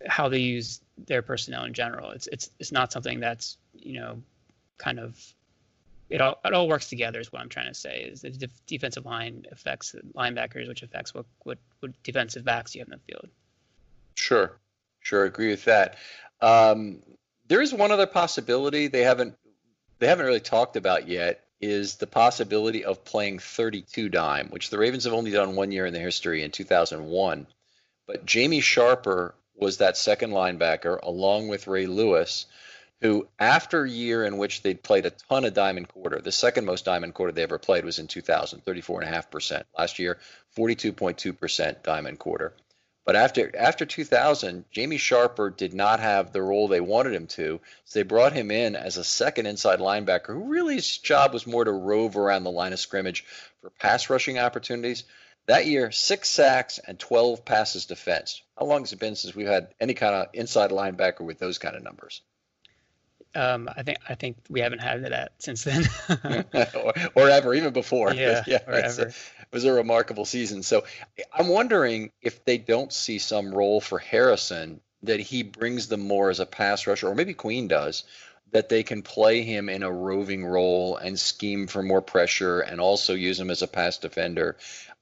how 0.06 0.28
they 0.28 0.38
use 0.38 0.80
their 1.06 1.22
personnel 1.22 1.64
in 1.64 1.74
general. 1.74 2.10
It's 2.10 2.26
it's 2.28 2.50
it's 2.58 2.72
not 2.72 2.92
something 2.92 3.20
that's 3.20 3.56
you 3.74 4.00
know 4.00 4.22
kind 4.78 4.98
of 4.98 5.18
it 6.08 6.20
all 6.20 6.38
it 6.44 6.52
all 6.52 6.68
works 6.68 6.88
together 6.88 7.20
is 7.20 7.32
what 7.32 7.42
I'm 7.42 7.48
trying 7.48 7.68
to 7.68 7.74
say 7.74 8.02
is 8.02 8.22
the 8.22 8.30
def- 8.30 8.66
defensive 8.66 9.06
line 9.06 9.46
affects 9.50 9.92
the 9.92 10.00
linebackers 10.14 10.68
which 10.68 10.82
affects 10.82 11.14
what, 11.14 11.26
what 11.42 11.58
what 11.80 11.92
defensive 12.02 12.44
backs 12.44 12.74
you 12.74 12.80
have 12.80 12.88
in 12.88 12.92
the 12.92 13.12
field. 13.12 13.28
Sure. 14.14 14.52
Sure 15.00 15.24
agree 15.24 15.50
with 15.50 15.64
that. 15.66 15.96
Um, 16.40 17.02
there 17.48 17.60
is 17.60 17.72
one 17.72 17.92
other 17.92 18.06
possibility 18.06 18.88
they 18.88 19.02
haven't 19.02 19.36
they 19.98 20.06
haven't 20.06 20.26
really 20.26 20.40
talked 20.40 20.76
about 20.76 21.08
yet 21.08 21.45
is 21.60 21.96
the 21.96 22.06
possibility 22.06 22.84
of 22.84 23.04
playing 23.04 23.38
32 23.38 24.08
dime 24.08 24.48
which 24.48 24.70
the 24.70 24.78
Ravens 24.78 25.04
have 25.04 25.12
only 25.12 25.30
done 25.30 25.56
one 25.56 25.72
year 25.72 25.86
in 25.86 25.94
their 25.94 26.02
history 26.02 26.42
in 26.42 26.50
2001 26.50 27.46
but 28.06 28.26
Jamie 28.26 28.60
Sharper 28.60 29.34
was 29.54 29.78
that 29.78 29.96
second 29.96 30.30
linebacker 30.30 30.98
along 31.02 31.48
with 31.48 31.66
Ray 31.66 31.86
Lewis 31.86 32.46
who, 33.02 33.28
after 33.38 33.84
a 33.84 33.90
year 33.90 34.24
in 34.24 34.38
which 34.38 34.62
they'd 34.62 34.82
played 34.82 35.06
a 35.06 35.10
ton 35.10 35.44
of 35.44 35.54
diamond 35.54 35.88
quarter, 35.88 36.20
the 36.20 36.32
second 36.32 36.64
most 36.64 36.84
diamond 36.84 37.14
quarter 37.14 37.32
they 37.32 37.42
ever 37.42 37.58
played 37.58 37.84
was 37.84 37.98
in 37.98 38.06
2000, 38.06 38.64
34.5%. 38.64 39.64
Last 39.76 39.98
year, 39.98 40.18
42.2% 40.56 41.82
diamond 41.82 42.18
quarter. 42.18 42.54
But 43.06 43.14
after 43.14 43.56
after 43.56 43.86
2000, 43.86 44.64
Jamie 44.72 44.96
Sharper 44.98 45.48
did 45.48 45.72
not 45.72 46.00
have 46.00 46.32
the 46.32 46.42
role 46.42 46.66
they 46.66 46.80
wanted 46.80 47.14
him 47.14 47.28
to, 47.28 47.60
so 47.84 47.98
they 47.98 48.02
brought 48.02 48.32
him 48.32 48.50
in 48.50 48.74
as 48.74 48.96
a 48.96 49.04
second 49.04 49.46
inside 49.46 49.78
linebacker, 49.78 50.34
who 50.34 50.50
really 50.50 50.74
his 50.74 50.98
job 50.98 51.32
was 51.32 51.46
more 51.46 51.64
to 51.64 51.70
rove 51.70 52.16
around 52.16 52.42
the 52.42 52.50
line 52.50 52.72
of 52.72 52.80
scrimmage 52.80 53.24
for 53.60 53.70
pass 53.70 54.10
rushing 54.10 54.40
opportunities. 54.40 55.04
That 55.46 55.66
year, 55.66 55.92
six 55.92 56.28
sacks 56.28 56.80
and 56.84 56.98
12 56.98 57.44
passes 57.44 57.86
defense. 57.86 58.42
How 58.58 58.66
long 58.66 58.80
has 58.80 58.92
it 58.92 58.98
been 58.98 59.14
since 59.14 59.36
we've 59.36 59.46
had 59.46 59.68
any 59.80 59.94
kind 59.94 60.16
of 60.16 60.26
inside 60.32 60.70
linebacker 60.70 61.20
with 61.20 61.38
those 61.38 61.58
kind 61.58 61.76
of 61.76 61.84
numbers? 61.84 62.22
Um, 63.36 63.68
I 63.68 63.82
think 63.82 63.98
I 64.08 64.14
think 64.14 64.38
we 64.48 64.60
haven't 64.60 64.80
had 64.80 65.04
that 65.04 65.32
since 65.38 65.62
then, 65.62 65.84
or, 66.24 66.92
or, 67.14 67.28
ever, 67.28 67.54
even 67.54 67.72
before. 67.72 68.12
Yeah, 68.14 68.42
yeah 68.46 68.58
or 68.66 68.74
ever. 68.74 69.12
Was 69.52 69.64
a 69.64 69.72
remarkable 69.72 70.24
season. 70.24 70.62
So 70.62 70.84
I'm 71.32 71.48
wondering 71.48 72.10
if 72.20 72.44
they 72.44 72.58
don't 72.58 72.92
see 72.92 73.18
some 73.18 73.54
role 73.54 73.80
for 73.80 73.98
Harrison 73.98 74.80
that 75.02 75.20
he 75.20 75.42
brings 75.42 75.88
them 75.88 76.06
more 76.06 76.30
as 76.30 76.40
a 76.40 76.46
pass 76.46 76.86
rusher, 76.86 77.08
or 77.08 77.14
maybe 77.14 77.32
Queen 77.32 77.68
does, 77.68 78.04
that 78.52 78.68
they 78.68 78.82
can 78.82 79.02
play 79.02 79.42
him 79.42 79.68
in 79.68 79.82
a 79.82 79.90
roving 79.90 80.44
role 80.44 80.96
and 80.96 81.18
scheme 81.18 81.66
for 81.66 81.82
more 81.82 82.02
pressure, 82.02 82.60
and 82.60 82.80
also 82.80 83.14
use 83.14 83.40
him 83.40 83.50
as 83.50 83.62
a 83.62 83.66
pass 83.66 83.98
defender. 83.98 84.56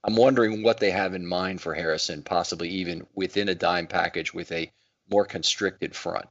I'm 0.04 0.16
wondering 0.16 0.62
what 0.62 0.78
they 0.78 0.90
have 0.90 1.14
in 1.14 1.26
mind 1.26 1.60
for 1.60 1.74
Harrison, 1.74 2.22
possibly 2.22 2.68
even 2.68 3.06
within 3.14 3.48
a 3.48 3.54
dime 3.54 3.86
package 3.86 4.34
with 4.34 4.52
a 4.52 4.70
more 5.10 5.24
constricted 5.24 5.96
front. 5.96 6.26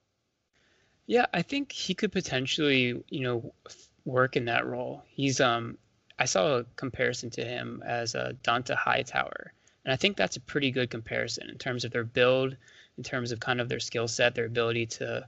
Yeah, 1.07 1.25
I 1.33 1.41
think 1.41 1.71
he 1.71 1.93
could 1.93 2.11
potentially, 2.11 3.03
you 3.09 3.21
know, 3.21 3.53
work 4.05 4.35
in 4.35 4.45
that 4.45 4.65
role. 4.65 5.03
He's 5.07 5.41
um 5.41 5.77
I 6.19 6.25
saw 6.25 6.57
a 6.57 6.63
comparison 6.75 7.29
to 7.31 7.43
him 7.43 7.83
as 7.85 8.15
a 8.15 8.35
Dont'a 8.43 8.75
Hightower. 8.75 9.53
And 9.85 9.91
I 9.91 9.95
think 9.95 10.15
that's 10.15 10.37
a 10.37 10.41
pretty 10.41 10.71
good 10.71 10.89
comparison 10.89 11.49
in 11.49 11.57
terms 11.57 11.83
of 11.83 11.91
their 11.91 12.03
build, 12.03 12.55
in 12.97 13.03
terms 13.03 13.31
of 13.31 13.39
kind 13.39 13.59
of 13.59 13.69
their 13.69 13.79
skill 13.79 14.07
set, 14.07 14.35
their 14.35 14.45
ability 14.45 14.85
to 14.85 15.27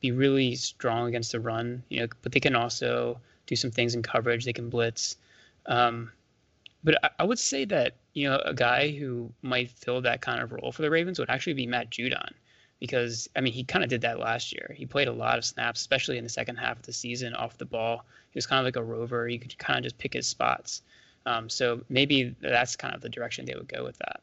be 0.00 0.10
really 0.10 0.56
strong 0.56 1.08
against 1.08 1.32
the 1.32 1.40
run, 1.40 1.82
you 1.88 2.00
know, 2.00 2.08
but 2.22 2.32
they 2.32 2.40
can 2.40 2.56
also 2.56 3.20
do 3.46 3.56
some 3.56 3.70
things 3.70 3.94
in 3.94 4.02
coverage. 4.02 4.44
They 4.44 4.52
can 4.52 4.68
blitz. 4.68 5.16
Um, 5.66 6.10
but 6.82 6.96
I, 7.04 7.10
I, 7.20 7.24
would 7.24 7.38
say 7.38 7.64
that 7.66 7.94
you 8.12 8.28
know 8.28 8.40
a 8.44 8.52
guy 8.52 8.90
who 8.90 9.32
might 9.42 9.70
fill 9.70 10.00
that 10.02 10.20
kind 10.20 10.42
of 10.42 10.52
role 10.52 10.72
for 10.72 10.82
the 10.82 10.90
Ravens 10.90 11.18
would 11.18 11.30
actually 11.30 11.54
be 11.54 11.66
Matt 11.66 11.90
Judon, 11.90 12.32
because 12.80 13.28
I 13.36 13.40
mean 13.40 13.52
he 13.52 13.62
kind 13.62 13.84
of 13.84 13.90
did 13.90 14.00
that 14.00 14.18
last 14.18 14.52
year. 14.52 14.74
He 14.76 14.86
played 14.86 15.08
a 15.08 15.12
lot 15.12 15.38
of 15.38 15.44
snaps, 15.44 15.80
especially 15.80 16.18
in 16.18 16.24
the 16.24 16.30
second 16.30 16.56
half 16.56 16.78
of 16.78 16.82
the 16.82 16.92
season 16.92 17.34
off 17.34 17.58
the 17.58 17.64
ball. 17.64 18.04
He 18.32 18.38
was 18.38 18.46
kind 18.46 18.58
of 18.58 18.64
like 18.64 18.76
a 18.76 18.82
rover. 18.82 19.28
You 19.28 19.38
could 19.38 19.56
kind 19.58 19.78
of 19.78 19.84
just 19.84 19.98
pick 19.98 20.14
his 20.14 20.26
spots. 20.26 20.82
Um, 21.26 21.48
so 21.48 21.82
maybe 21.88 22.34
that's 22.40 22.76
kind 22.76 22.94
of 22.94 23.00
the 23.00 23.08
direction 23.08 23.44
they 23.44 23.54
would 23.54 23.68
go 23.68 23.84
with 23.84 23.98
that. 23.98 24.20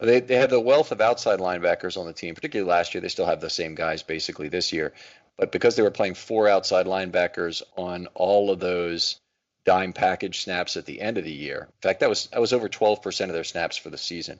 They, 0.00 0.20
they 0.20 0.36
have 0.36 0.50
the 0.50 0.60
wealth 0.60 0.92
of 0.92 1.00
outside 1.00 1.40
linebackers 1.40 1.96
on 1.96 2.06
the 2.06 2.12
team, 2.12 2.34
particularly 2.34 2.70
last 2.70 2.94
year. 2.94 3.00
They 3.00 3.08
still 3.08 3.26
have 3.26 3.40
the 3.40 3.50
same 3.50 3.74
guys 3.74 4.02
basically 4.02 4.48
this 4.48 4.72
year. 4.72 4.92
But 5.36 5.52
because 5.52 5.76
they 5.76 5.82
were 5.82 5.90
playing 5.90 6.14
four 6.14 6.48
outside 6.48 6.86
linebackers 6.86 7.62
on 7.76 8.06
all 8.14 8.50
of 8.50 8.60
those 8.60 9.20
dime 9.64 9.92
package 9.92 10.42
snaps 10.42 10.76
at 10.76 10.86
the 10.86 11.00
end 11.00 11.18
of 11.18 11.24
the 11.24 11.32
year, 11.32 11.68
in 11.68 11.82
fact, 11.82 12.00
that 12.00 12.08
was 12.08 12.28
that 12.28 12.40
was 12.40 12.52
over 12.52 12.68
12% 12.68 13.24
of 13.24 13.32
their 13.32 13.44
snaps 13.44 13.76
for 13.76 13.90
the 13.90 13.98
season. 13.98 14.38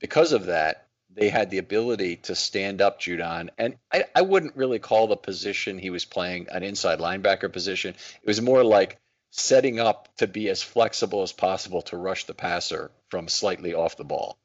Because 0.00 0.32
of 0.32 0.46
that, 0.46 0.87
they 1.14 1.28
had 1.28 1.50
the 1.50 1.58
ability 1.58 2.16
to 2.16 2.34
stand 2.34 2.80
up 2.80 3.00
Judon. 3.00 3.50
And 3.58 3.76
I, 3.92 4.04
I 4.14 4.22
wouldn't 4.22 4.56
really 4.56 4.78
call 4.78 5.06
the 5.06 5.16
position 5.16 5.78
he 5.78 5.90
was 5.90 6.04
playing 6.04 6.48
an 6.50 6.62
inside 6.62 6.98
linebacker 6.98 7.52
position. 7.52 7.94
It 8.22 8.26
was 8.26 8.40
more 8.40 8.62
like 8.62 8.98
setting 9.30 9.80
up 9.80 10.08
to 10.16 10.26
be 10.26 10.48
as 10.48 10.62
flexible 10.62 11.22
as 11.22 11.32
possible 11.32 11.82
to 11.82 11.96
rush 11.96 12.24
the 12.24 12.34
passer 12.34 12.90
from 13.08 13.28
slightly 13.28 13.74
off 13.74 13.96
the 13.96 14.04
ball. 14.04 14.38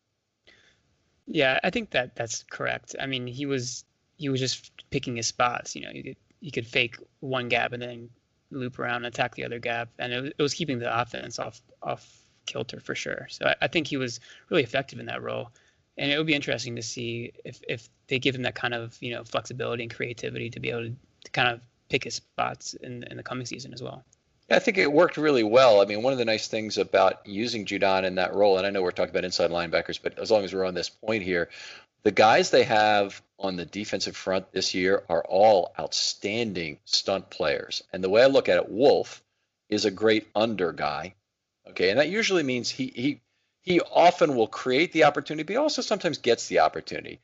Yeah, 1.26 1.60
I 1.64 1.70
think 1.70 1.92
that 1.92 2.16
that's 2.16 2.44
correct. 2.44 2.96
I 3.00 3.06
mean, 3.06 3.28
he 3.28 3.46
was 3.46 3.86
he 4.18 4.30
was 4.30 4.40
just 4.40 4.72
picking 4.90 5.16
his 5.16 5.28
spots. 5.28 5.76
You 5.76 5.84
know, 5.84 5.92
you 5.92 6.04
could 6.04 6.18
you 6.42 6.52
could 6.52 6.68
fake 6.68 6.98
one 7.20 7.48
gap 7.50 7.72
and 7.72 7.82
then 7.82 8.10
loop 8.52 8.78
around 8.78 8.98
and 8.98 9.06
attack 9.08 9.36
the 9.36 9.46
other 9.46 9.60
gap, 9.60 9.90
and 9.98 10.12
it 10.12 10.22
was, 10.22 10.32
it 10.38 10.42
was 10.42 10.54
keeping 10.54 10.80
the 10.80 11.02
offense 11.02 11.40
off 11.40 11.62
off 11.82 12.06
kilter 12.46 12.80
for 12.80 12.94
sure. 12.94 13.28
So 13.30 13.46
I, 13.46 13.56
I 13.62 13.68
think 13.68 13.88
he 13.88 13.98
was 13.98 14.20
really 14.50 14.64
effective 14.64 15.00
in 15.00 15.06
that 15.06 15.22
role, 15.22 15.52
and 15.98 16.12
it 16.12 16.18
would 16.18 16.28
be 16.28 16.34
interesting 16.34 16.76
to 16.76 16.82
see 16.82 17.34
if 17.46 17.62
if 17.68 17.90
they 18.08 18.20
give 18.20 18.36
him 18.36 18.44
that 18.44 18.56
kind 18.56 18.74
of 18.74 18.98
you 19.02 19.14
know 19.14 19.24
flexibility 19.24 19.84
and 19.84 19.94
creativity 19.94 20.50
to 20.50 20.60
be 20.60 20.70
able 20.70 20.84
to, 20.84 20.96
to 21.26 21.32
kind 21.32 21.50
of 21.50 21.62
pick 21.90 22.04
his 22.04 22.16
spots 22.16 22.74
in 22.74 23.04
in 23.04 23.18
the 23.18 23.24
coming 23.24 23.46
season 23.46 23.74
as 23.74 23.82
well. 23.82 24.04
I 24.50 24.60
think 24.60 24.78
it 24.78 24.92
worked 24.92 25.18
really 25.18 25.44
well. 25.44 25.82
I 25.82 25.86
mean, 25.86 26.04
one 26.04 26.14
of 26.14 26.20
the 26.20 26.26
nice 26.26 26.48
things 26.48 26.78
about 26.78 27.26
using 27.26 27.66
Judon 27.66 28.04
in 28.04 28.16
that 28.16 28.36
role, 28.36 28.58
and 28.58 28.68
I 28.68 28.72
know 28.72 28.84
we're 28.84 28.92
talking 28.92 29.10
about 29.10 29.24
inside 29.24 29.52
linebackers, 29.52 30.00
but 30.02 30.20
as 30.20 30.30
long 30.30 30.44
as 30.44 30.54
we're 30.54 30.66
on 30.66 30.74
this 30.74 30.90
point 30.90 31.24
here, 31.24 31.50
the 32.04 32.12
guys 32.12 32.52
they 32.52 32.64
have 32.64 33.22
on 33.40 33.56
the 33.56 33.66
defensive 33.66 34.16
front 34.16 34.52
this 34.52 34.74
year 34.74 35.04
are 35.10 35.24
all 35.24 35.74
outstanding 35.80 36.78
stunt 36.86 37.30
players. 37.30 37.84
And 37.94 38.04
the 38.04 38.10
way 38.10 38.22
I 38.22 38.28
look 38.28 38.50
at 38.50 38.58
it, 38.58 38.70
Wolfe 38.70 39.24
is 39.70 39.86
a 39.86 39.92
great 39.92 40.28
under 40.36 40.74
guy. 40.74 41.16
Okay, 41.70 41.90
and 41.90 42.00
that 42.00 42.10
usually 42.10 42.44
means 42.44 42.70
he 42.70 42.88
he 42.88 43.22
he 43.64 43.80
often 43.80 44.36
will 44.36 44.48
create 44.48 44.92
the 44.92 45.06
opportunity, 45.06 45.44
but 45.44 45.54
he 45.54 45.58
also 45.58 45.82
sometimes 45.82 46.18
gets 46.20 46.48
the 46.48 46.60
opportunity. 46.60 47.20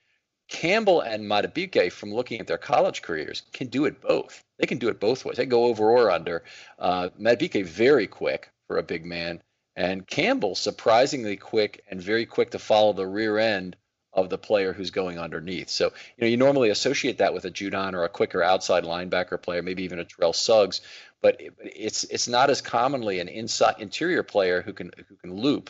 Campbell 0.47 1.01
and 1.01 1.25
Madubuike, 1.25 1.91
from 1.91 2.13
looking 2.13 2.39
at 2.39 2.47
their 2.47 2.57
college 2.57 3.03
careers, 3.03 3.43
can 3.53 3.67
do 3.67 3.85
it 3.85 4.01
both. 4.01 4.43
They 4.57 4.65
can 4.65 4.79
do 4.79 4.87
it 4.89 4.99
both 4.99 5.23
ways. 5.23 5.37
They 5.37 5.45
go 5.45 5.65
over 5.65 5.91
or 5.91 6.09
under. 6.09 6.43
Uh, 6.79 7.09
Madubuike 7.19 7.65
very 7.65 8.07
quick 8.07 8.49
for 8.67 8.77
a 8.77 8.83
big 8.83 9.05
man, 9.05 9.43
and 9.75 10.07
Campbell 10.07 10.55
surprisingly 10.55 11.37
quick 11.37 11.83
and 11.89 12.01
very 12.01 12.25
quick 12.25 12.51
to 12.51 12.59
follow 12.59 12.93
the 12.93 13.05
rear 13.05 13.37
end 13.37 13.75
of 14.11 14.29
the 14.29 14.37
player 14.37 14.73
who's 14.73 14.89
going 14.91 15.19
underneath. 15.19 15.69
So 15.69 15.85
you 16.17 16.21
know 16.21 16.27
you 16.27 16.37
normally 16.37 16.69
associate 16.69 17.19
that 17.19 17.33
with 17.33 17.45
a 17.45 17.51
Judon 17.51 17.93
or 17.93 18.05
a 18.05 18.09
quicker 18.09 18.41
outside 18.41 18.85
linebacker 18.85 19.39
player, 19.41 19.61
maybe 19.61 19.83
even 19.83 19.99
a 19.99 20.05
Terrell 20.05 20.33
Suggs, 20.33 20.81
but 21.21 21.39
it's 21.59 22.05
it's 22.05 22.27
not 22.27 22.49
as 22.49 22.61
commonly 22.61 23.19
an 23.19 23.27
inside 23.27 23.75
interior 23.79 24.23
player 24.23 24.61
who 24.61 24.73
can 24.73 24.91
who 25.07 25.15
can 25.17 25.35
loop. 25.35 25.69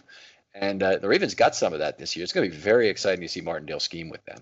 And 0.60 0.84
uh, 0.84 0.98
the 0.98 1.08
Ravens 1.08 1.36
got 1.36 1.56
some 1.56 1.72
of 1.72 1.80
that 1.80 1.98
this 1.98 2.16
year. 2.16 2.24
It's 2.24 2.34
going 2.34 2.50
to 2.50 2.56
be 2.56 2.62
very 2.62 2.90
exciting 2.90 3.22
to 3.22 3.30
see 3.30 3.40
Martindale 3.40 3.80
scheme 3.80 4.10
with 4.10 4.24
them. 4.26 4.40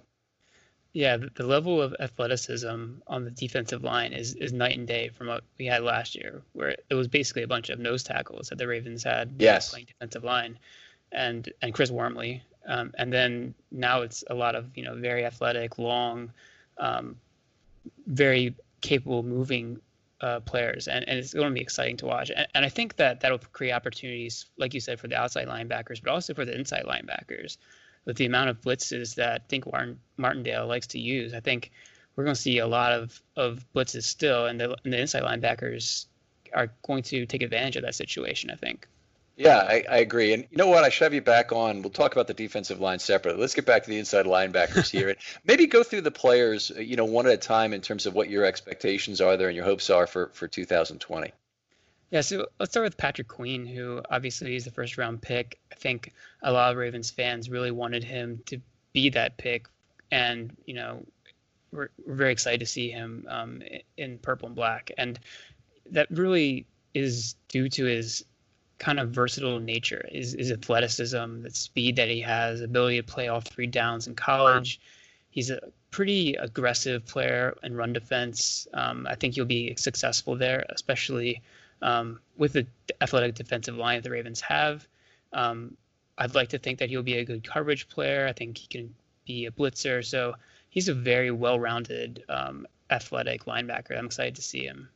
Yeah, 0.94 1.18
the, 1.18 1.30
the 1.36 1.44
level 1.44 1.80
of 1.80 1.96
athleticism 2.00 2.86
on 3.06 3.24
the 3.24 3.30
defensive 3.30 3.84
line 3.84 4.14
is, 4.14 4.34
is 4.34 4.52
night 4.52 4.76
and 4.76 4.88
day 4.88 5.10
from 5.10 5.28
what 5.28 5.44
we 5.60 5.68
had 5.68 5.84
last 5.84 6.16
year, 6.16 6.42
where 6.54 6.76
it 6.90 6.96
was 6.96 7.08
basically 7.08 7.44
a 7.44 7.48
bunch 7.48 7.70
of 7.70 7.78
nose 7.78 8.04
tackles 8.04 8.50
that 8.50 8.58
the 8.58 8.66
Ravens 8.66 9.04
had 9.04 9.36
yes. 9.38 9.70
playing 9.70 9.86
defensive 9.86 10.24
line, 10.24 10.58
and 11.12 11.54
and 11.62 11.72
Chris 11.72 11.92
Wormley, 11.92 12.42
um, 12.66 12.96
and 12.98 13.14
then 13.14 13.54
now 13.70 14.02
it's 14.02 14.24
a 14.28 14.34
lot 14.34 14.56
of 14.56 14.76
you 14.76 14.84
know 14.84 14.96
very 14.96 15.24
athletic, 15.24 15.78
long, 15.78 16.32
um, 16.80 17.16
very 18.08 18.56
capable 18.82 19.22
moving 19.22 19.80
uh, 20.22 20.40
players, 20.42 20.88
and, 20.88 21.08
and 21.08 21.20
it's 21.20 21.34
going 21.34 21.48
to 21.48 21.54
be 21.54 21.62
exciting 21.62 21.98
to 21.98 22.06
watch. 22.06 22.32
And, 22.36 22.48
and 22.56 22.66
I 22.66 22.70
think 22.70 22.96
that 22.96 23.22
that'll 23.22 23.40
create 23.40 23.72
opportunities, 23.72 24.46
like 24.58 24.74
you 24.74 24.80
said, 24.80 25.00
for 25.00 25.08
the 25.08 25.16
outside 25.16 25.48
linebackers, 25.48 26.02
but 26.02 26.12
also 26.12 26.34
for 26.34 26.46
the 26.46 26.58
inside 26.58 26.86
linebackers 26.86 27.58
with 28.06 28.18
the 28.18 28.26
amount 28.26 28.50
of 28.50 28.62
blitzes 28.62 29.16
that 29.16 29.42
I 29.42 29.46
think 29.50 29.70
Martin, 29.70 30.00
Martindale 30.16 30.66
likes 30.66 30.88
to 30.88 31.00
use, 31.00 31.34
I 31.34 31.42
think 31.42 31.72
we're 32.16 32.24
going 32.24 32.36
to 32.36 32.42
see 32.42 32.60
a 32.60 32.68
lot 32.68 32.94
of, 32.94 33.22
of 33.36 33.66
blitzes 33.76 34.04
still, 34.04 34.48
and 34.48 34.60
the, 34.60 34.76
and 34.84 34.94
the 34.94 35.00
inside 35.00 35.24
linebackers 35.24 36.08
are 36.54 36.72
going 36.86 37.04
to 37.04 37.26
take 37.26 37.44
advantage 37.44 37.76
of 37.76 37.84
that 37.84 37.96
situation, 37.96 38.50
I 38.50 38.56
think. 38.56 38.88
Yeah, 39.38 39.58
I, 39.58 39.84
I, 39.88 39.98
agree. 39.98 40.34
And 40.34 40.48
you 40.50 40.58
know 40.58 40.68
what? 40.68 40.84
I 40.84 40.90
should 40.90 41.04
have 41.04 41.14
you 41.14 41.22
back 41.22 41.52
on. 41.52 41.84
We'll 41.84 41.92
talk 41.92 42.12
about 42.12 42.26
the 42.26 42.34
defensive 42.34 42.80
line 42.80 42.98
separately. 42.98 43.40
Let's 43.40 43.54
get 43.54 43.68
back 43.68 43.84
to 43.84 43.90
the 43.90 44.00
inside 44.00 44.26
linebackers 44.26 44.90
here 44.90 45.10
and 45.10 45.18
maybe 45.46 45.68
go 45.68 45.84
through 45.84 46.02
the 46.02 46.12
players, 46.12 46.72
you 46.76 46.96
know, 46.96 47.06
one 47.06 47.28
at 47.28 47.34
a 47.34 47.38
time 47.38 47.72
in 47.72 47.82
terms 47.82 48.08
of 48.08 48.16
what 48.16 48.32
your 48.32 48.46
expectations 48.46 49.22
are 49.22 49.38
there 49.38 49.48
and 49.48 49.56
your 49.56 49.64
hopes 49.66 49.92
are 49.92 50.08
for, 50.08 50.32
for 50.34 50.48
2020. 50.48 51.32
Yeah, 52.10 52.22
so 52.22 52.48
let's 52.60 52.72
start 52.72 52.86
with 52.86 52.98
Patrick 52.98 53.28
Queen, 53.28 53.66
who 53.66 54.02
obviously 54.10 54.56
is 54.56 54.66
the 54.66 54.72
first 54.72 54.98
round 54.98 55.22
pick. 55.22 55.60
I 55.72 55.76
think 55.76 56.14
a 56.42 56.52
lot 56.52 56.72
of 56.72 56.78
Ravens 56.78 57.12
fans 57.12 57.50
really 57.50 57.72
wanted 57.72 58.04
him 58.04 58.42
to 58.48 58.60
be 58.94 59.10
that 59.10 59.38
pick, 59.38 59.68
and 60.10 60.56
you 60.66 60.74
know, 60.74 61.06
we're, 61.72 61.90
we're 62.06 62.16
very 62.16 62.32
excited 62.32 62.62
to 62.62 62.66
see 62.66 62.90
him 62.90 63.28
um, 63.30 63.62
in 63.98 64.20
purple 64.20 64.48
and 64.48 64.56
black, 64.56 64.90
and 64.98 65.20
that 65.92 66.10
really 66.10 66.66
is 66.94 67.36
due 67.50 67.68
to 67.70 67.84
his 67.84 68.24
kind 68.80 69.00
of 69.00 69.10
versatile 69.10 69.60
nature, 69.60 70.08
his, 70.12 70.34
his 70.34 70.52
athleticism, 70.52 71.42
the 71.42 71.50
speed 71.50 71.96
that 71.96 72.10
he 72.10 72.22
has, 72.22 72.62
ability 72.62 72.98
to 72.98 73.04
play 73.04 73.28
all 73.28 73.42
three 73.42 73.68
downs 73.68 74.08
in 74.08 74.16
college. 74.16 74.80
He's 75.30 75.50
a 75.50 75.60
pretty 75.92 76.36
aggressive 76.36 77.06
player 77.06 77.56
in 77.64 77.76
run 77.76 77.94
defense. 77.94 78.68
Um, 78.74 79.08
I 79.10 79.16
think 79.16 79.36
he'll 79.36 79.46
be 79.46 79.76
successful 79.76 80.36
there, 80.36 80.66
especially 80.70 81.42
um, 81.82 82.20
with 82.38 82.54
the 82.54 82.68
athletic 83.02 83.36
defensive 83.36 83.76
line 83.76 83.98
that 83.98 84.04
the 84.04 84.12
Ravens 84.12 84.42
have. 84.42 84.88
Um, 85.34 85.76
I'd 86.18 86.36
like 86.36 86.50
to 86.50 86.58
think 86.58 86.80
that 86.80 86.90
he'll 86.90 87.04
be 87.04 87.18
a 87.18 87.26
good 87.26 87.44
coverage 87.48 87.88
player. 87.90 88.28
I 88.28 88.34
think 88.34 88.58
he 88.58 88.68
can 88.68 88.94
be 89.26 89.46
a 89.46 89.52
blitzer. 89.52 90.04
So 90.04 90.36
he's 90.70 90.88
a 90.88 90.94
very 90.94 91.32
well-rounded 91.32 92.24
um, 92.30 92.68
athletic 92.90 93.46
linebacker. 93.46 93.98
I'm 93.98 94.08
excited 94.08 94.36
to 94.36 94.42
see 94.42 94.64
him. 94.64 94.90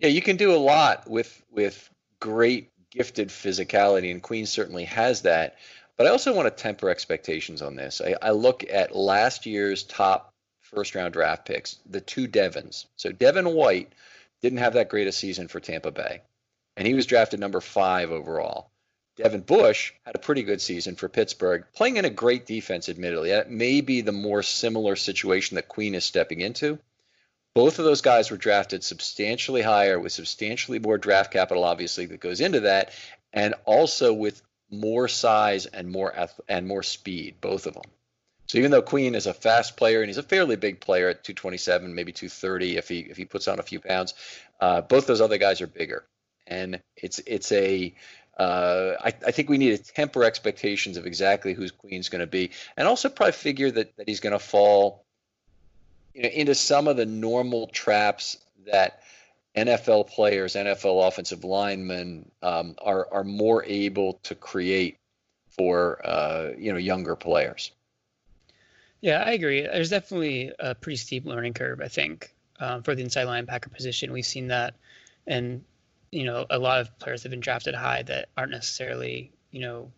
Yeah, 0.00 0.08
you 0.08 0.22
can 0.22 0.36
do 0.36 0.52
a 0.52 0.56
lot 0.56 1.08
with 1.08 1.42
with 1.52 1.90
great 2.20 2.70
gifted 2.90 3.28
physicality, 3.28 4.10
and 4.10 4.22
Queen 4.22 4.46
certainly 4.46 4.84
has 4.84 5.22
that. 5.22 5.56
But 5.96 6.06
I 6.06 6.10
also 6.10 6.34
want 6.34 6.46
to 6.46 6.62
temper 6.62 6.88
expectations 6.88 7.62
on 7.62 7.76
this. 7.76 8.00
I, 8.00 8.16
I 8.22 8.30
look 8.30 8.64
at 8.70 8.96
last 8.96 9.46
year's 9.46 9.82
top 9.82 10.32
first 10.60 10.94
round 10.94 11.12
draft 11.12 11.46
picks, 11.46 11.78
the 11.88 12.00
two 12.00 12.26
Devons. 12.26 12.86
So 12.96 13.12
Devin 13.12 13.52
White 13.52 13.92
didn't 14.40 14.58
have 14.58 14.74
that 14.74 14.88
great 14.88 15.08
a 15.08 15.12
season 15.12 15.48
for 15.48 15.60
Tampa 15.60 15.90
Bay, 15.90 16.22
and 16.76 16.86
he 16.86 16.94
was 16.94 17.06
drafted 17.06 17.40
number 17.40 17.60
five 17.60 18.10
overall. 18.10 18.70
Devin 19.16 19.42
Bush 19.42 19.92
had 20.06 20.14
a 20.14 20.20
pretty 20.20 20.42
good 20.42 20.62
season 20.62 20.96
for 20.96 21.08
Pittsburgh, 21.08 21.64
playing 21.74 21.98
in 21.98 22.06
a 22.06 22.10
great 22.10 22.46
defense, 22.46 22.88
admittedly. 22.88 23.30
That 23.30 23.50
may 23.50 23.82
be 23.82 24.00
the 24.00 24.12
more 24.12 24.42
similar 24.42 24.96
situation 24.96 25.56
that 25.56 25.68
Queen 25.68 25.94
is 25.94 26.04
stepping 26.04 26.40
into. 26.40 26.78
Both 27.54 27.78
of 27.78 27.84
those 27.84 28.00
guys 28.00 28.30
were 28.30 28.36
drafted 28.36 28.84
substantially 28.84 29.62
higher 29.62 29.98
with 29.98 30.12
substantially 30.12 30.78
more 30.78 30.98
draft 30.98 31.32
capital, 31.32 31.64
obviously, 31.64 32.06
that 32.06 32.20
goes 32.20 32.40
into 32.40 32.60
that, 32.60 32.92
and 33.32 33.54
also 33.64 34.12
with 34.12 34.40
more 34.70 35.08
size 35.08 35.66
and 35.66 35.90
more 35.90 36.14
and 36.48 36.68
more 36.68 36.82
speed, 36.82 37.40
both 37.40 37.66
of 37.66 37.74
them. 37.74 37.90
So 38.46 38.58
even 38.58 38.70
though 38.70 38.82
Queen 38.82 39.14
is 39.14 39.26
a 39.26 39.34
fast 39.34 39.76
player 39.76 40.00
and 40.00 40.08
he's 40.08 40.18
a 40.18 40.22
fairly 40.22 40.56
big 40.56 40.80
player 40.80 41.08
at 41.08 41.24
227, 41.24 41.94
maybe 41.94 42.12
230 42.12 42.76
if 42.76 42.88
he 42.88 43.00
if 43.00 43.16
he 43.16 43.24
puts 43.24 43.48
on 43.48 43.58
a 43.58 43.64
few 43.64 43.80
pounds, 43.80 44.14
uh, 44.60 44.80
both 44.80 45.06
those 45.06 45.20
other 45.20 45.38
guys 45.38 45.60
are 45.60 45.66
bigger, 45.66 46.04
and 46.46 46.80
it's 46.96 47.20
it's 47.26 47.52
a 47.52 47.94
uh, 48.38 48.94
I, 49.00 49.08
I, 49.08 49.32
think 49.32 49.50
we 49.50 49.58
need 49.58 49.76
to 49.76 49.92
temper 49.92 50.24
expectations 50.24 50.96
of 50.96 51.04
exactly 51.04 51.52
who 51.52 51.68
Queen's 51.68 52.08
going 52.08 52.22
to 52.22 52.26
be, 52.26 52.50
and 52.76 52.88
also 52.88 53.10
probably 53.10 53.32
figure 53.32 53.70
that, 53.70 53.94
that 53.96 54.08
he's 54.08 54.20
going 54.20 54.32
to 54.32 54.38
fall 54.38 55.04
you 56.20 56.28
know, 56.28 56.34
into 56.34 56.54
some 56.54 56.86
of 56.86 56.98
the 56.98 57.06
normal 57.06 57.66
traps 57.68 58.36
that 58.66 59.00
NFL 59.56 60.08
players, 60.08 60.54
NFL 60.54 61.08
offensive 61.08 61.44
linemen 61.44 62.30
um, 62.42 62.74
are 62.82 63.08
are 63.10 63.24
more 63.24 63.64
able 63.64 64.14
to 64.24 64.34
create 64.34 64.98
for 65.48 66.00
uh, 66.06 66.50
you 66.58 66.72
know 66.72 66.78
younger 66.78 67.16
players. 67.16 67.70
Yeah, 69.00 69.22
I 69.24 69.30
agree. 69.30 69.62
There's 69.62 69.88
definitely 69.88 70.52
a 70.58 70.74
pretty 70.74 70.98
steep 70.98 71.24
learning 71.24 71.54
curve, 71.54 71.80
I 71.80 71.88
think, 71.88 72.34
um, 72.58 72.82
for 72.82 72.94
the 72.94 73.02
inside 73.02 73.26
linebacker 73.26 73.72
position. 73.72 74.12
We've 74.12 74.26
seen 74.26 74.48
that 74.48 74.74
and 75.26 75.64
you 76.12 76.24
know, 76.24 76.44
a 76.50 76.58
lot 76.58 76.80
of 76.80 76.98
players 76.98 77.22
have 77.22 77.30
been 77.30 77.40
drafted 77.40 77.74
high 77.74 78.02
that 78.02 78.28
aren't 78.36 78.50
necessarily, 78.50 79.30
you 79.52 79.60
know, 79.60 79.90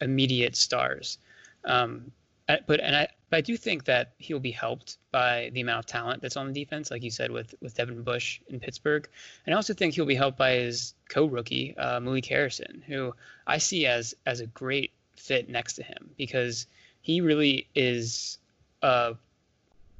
immediate 0.00 0.56
stars. 0.56 1.18
Um, 1.64 2.10
but 2.46 2.80
and 2.80 2.94
I 2.96 3.08
but 3.28 3.38
I 3.38 3.40
do 3.40 3.56
think 3.56 3.84
that 3.86 4.12
he'll 4.18 4.38
be 4.38 4.52
helped 4.52 4.98
by 5.10 5.50
the 5.52 5.60
amount 5.60 5.80
of 5.80 5.86
talent 5.86 6.22
that's 6.22 6.36
on 6.36 6.52
the 6.52 6.64
defense, 6.64 6.90
like 6.90 7.02
you 7.02 7.10
said 7.10 7.30
with 7.30 7.54
with 7.60 7.74
Devin 7.74 8.02
Bush 8.02 8.40
in 8.48 8.60
Pittsburgh, 8.60 9.08
and 9.44 9.54
I 9.54 9.56
also 9.56 9.74
think 9.74 9.94
he'll 9.94 10.06
be 10.06 10.14
helped 10.14 10.38
by 10.38 10.52
his 10.52 10.94
co-rookie 11.08 11.76
uh, 11.76 12.00
Malik 12.00 12.26
Harrison, 12.26 12.82
who 12.86 13.14
I 13.46 13.58
see 13.58 13.86
as 13.86 14.14
as 14.26 14.40
a 14.40 14.46
great 14.46 14.92
fit 15.16 15.48
next 15.48 15.74
to 15.74 15.82
him 15.82 16.10
because 16.16 16.66
he 17.00 17.20
really 17.20 17.66
is 17.74 18.38
a 18.82 19.16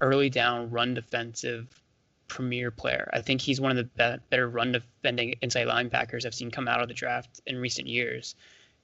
early 0.01 0.31
down 0.31 0.71
run 0.71 0.95
defensive 0.95 1.67
premier 2.29 2.71
player. 2.71 3.09
I 3.13 3.23
think 3.23 3.41
he's 3.41 3.61
one 3.61 3.77
of 3.77 3.77
the 3.77 4.21
better 4.31 4.49
run 4.49 4.73
defending 4.73 5.35
inside 5.43 5.69
linebackers 5.69 6.27
I've 6.27 6.35
seen 6.35 6.51
come 6.51 6.69
out 6.69 6.83
of 6.83 6.89
the 6.89 6.95
draft 6.95 7.41
in 7.47 7.59
recent 7.59 7.89
years. 7.89 8.35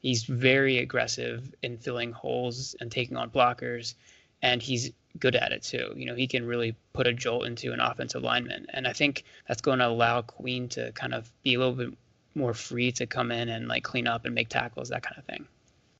He's 0.02 0.24
very 0.24 0.78
aggressive 0.78 1.54
in 1.62 1.78
filling 1.78 2.12
holes 2.12 2.74
and 2.80 2.90
taking 2.90 3.16
on 3.16 3.30
blockers, 3.30 3.94
and 4.42 4.60
he's 4.60 4.90
good 5.18 5.36
at 5.36 5.52
it 5.52 5.62
too. 5.62 5.92
You 5.94 6.06
know, 6.06 6.16
he 6.16 6.26
can 6.26 6.44
really 6.44 6.74
put 6.92 7.06
a 7.06 7.12
jolt 7.12 7.46
into 7.46 7.72
an 7.72 7.80
offensive 7.80 8.22
lineman, 8.22 8.66
and 8.70 8.86
I 8.86 8.92
think 8.92 9.24
that's 9.46 9.62
going 9.62 9.78
to 9.78 9.86
allow 9.86 10.22
Queen 10.22 10.68
to 10.70 10.90
kind 10.92 11.14
of 11.14 11.30
be 11.42 11.54
a 11.54 11.58
little 11.58 11.74
bit 11.74 11.94
more 12.34 12.52
free 12.52 12.92
to 12.92 13.06
come 13.06 13.30
in 13.30 13.48
and 13.48 13.68
like 13.68 13.84
clean 13.84 14.08
up 14.08 14.24
and 14.24 14.34
make 14.34 14.48
tackles, 14.48 14.88
that 14.88 15.02
kind 15.02 15.18
of 15.18 15.24
thing. 15.24 15.46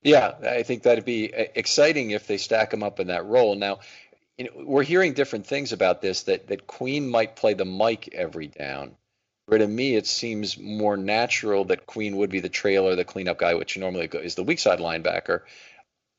Yeah, 0.03 0.35
I 0.43 0.65
think 0.65 0.83
that'd 0.83 1.05
be 1.05 1.27
exciting 1.33 2.11
if 2.11 2.27
they 2.27 2.39
stack 2.39 2.73
him 2.73 2.83
up 2.83 2.99
in 2.99 3.07
that 3.07 3.25
role. 3.25 3.55
Now, 3.55 3.81
you 4.37 4.47
know, 4.47 4.65
we're 4.65 4.83
hearing 4.83 5.13
different 5.13 5.47
things 5.47 5.73
about 5.73 6.03
this 6.03 6.25
that 6.25 6.49
that 6.49 6.67
Queen 6.67 7.09
might 7.09 7.37
play 7.37 7.55
the 7.55 7.65
mic 7.65 8.13
every 8.13 8.49
down. 8.49 8.97
But 9.53 9.59
to 9.59 9.69
me, 9.69 9.97
it 9.97 10.07
seems 10.07 10.57
more 10.57 10.97
natural 10.97 11.67
that 11.67 11.85
Queen 11.85 12.17
would 12.17 12.31
be 12.31 12.41
the 12.41 12.49
trailer, 12.49 12.97
the 12.97 13.05
cleanup 13.05 13.37
guy, 13.37 13.53
which 13.53 13.77
normally 13.77 14.09
is 14.11 14.35
the 14.35 14.45
weak 14.45 14.59
side 14.59 14.79
linebacker. 14.79 15.43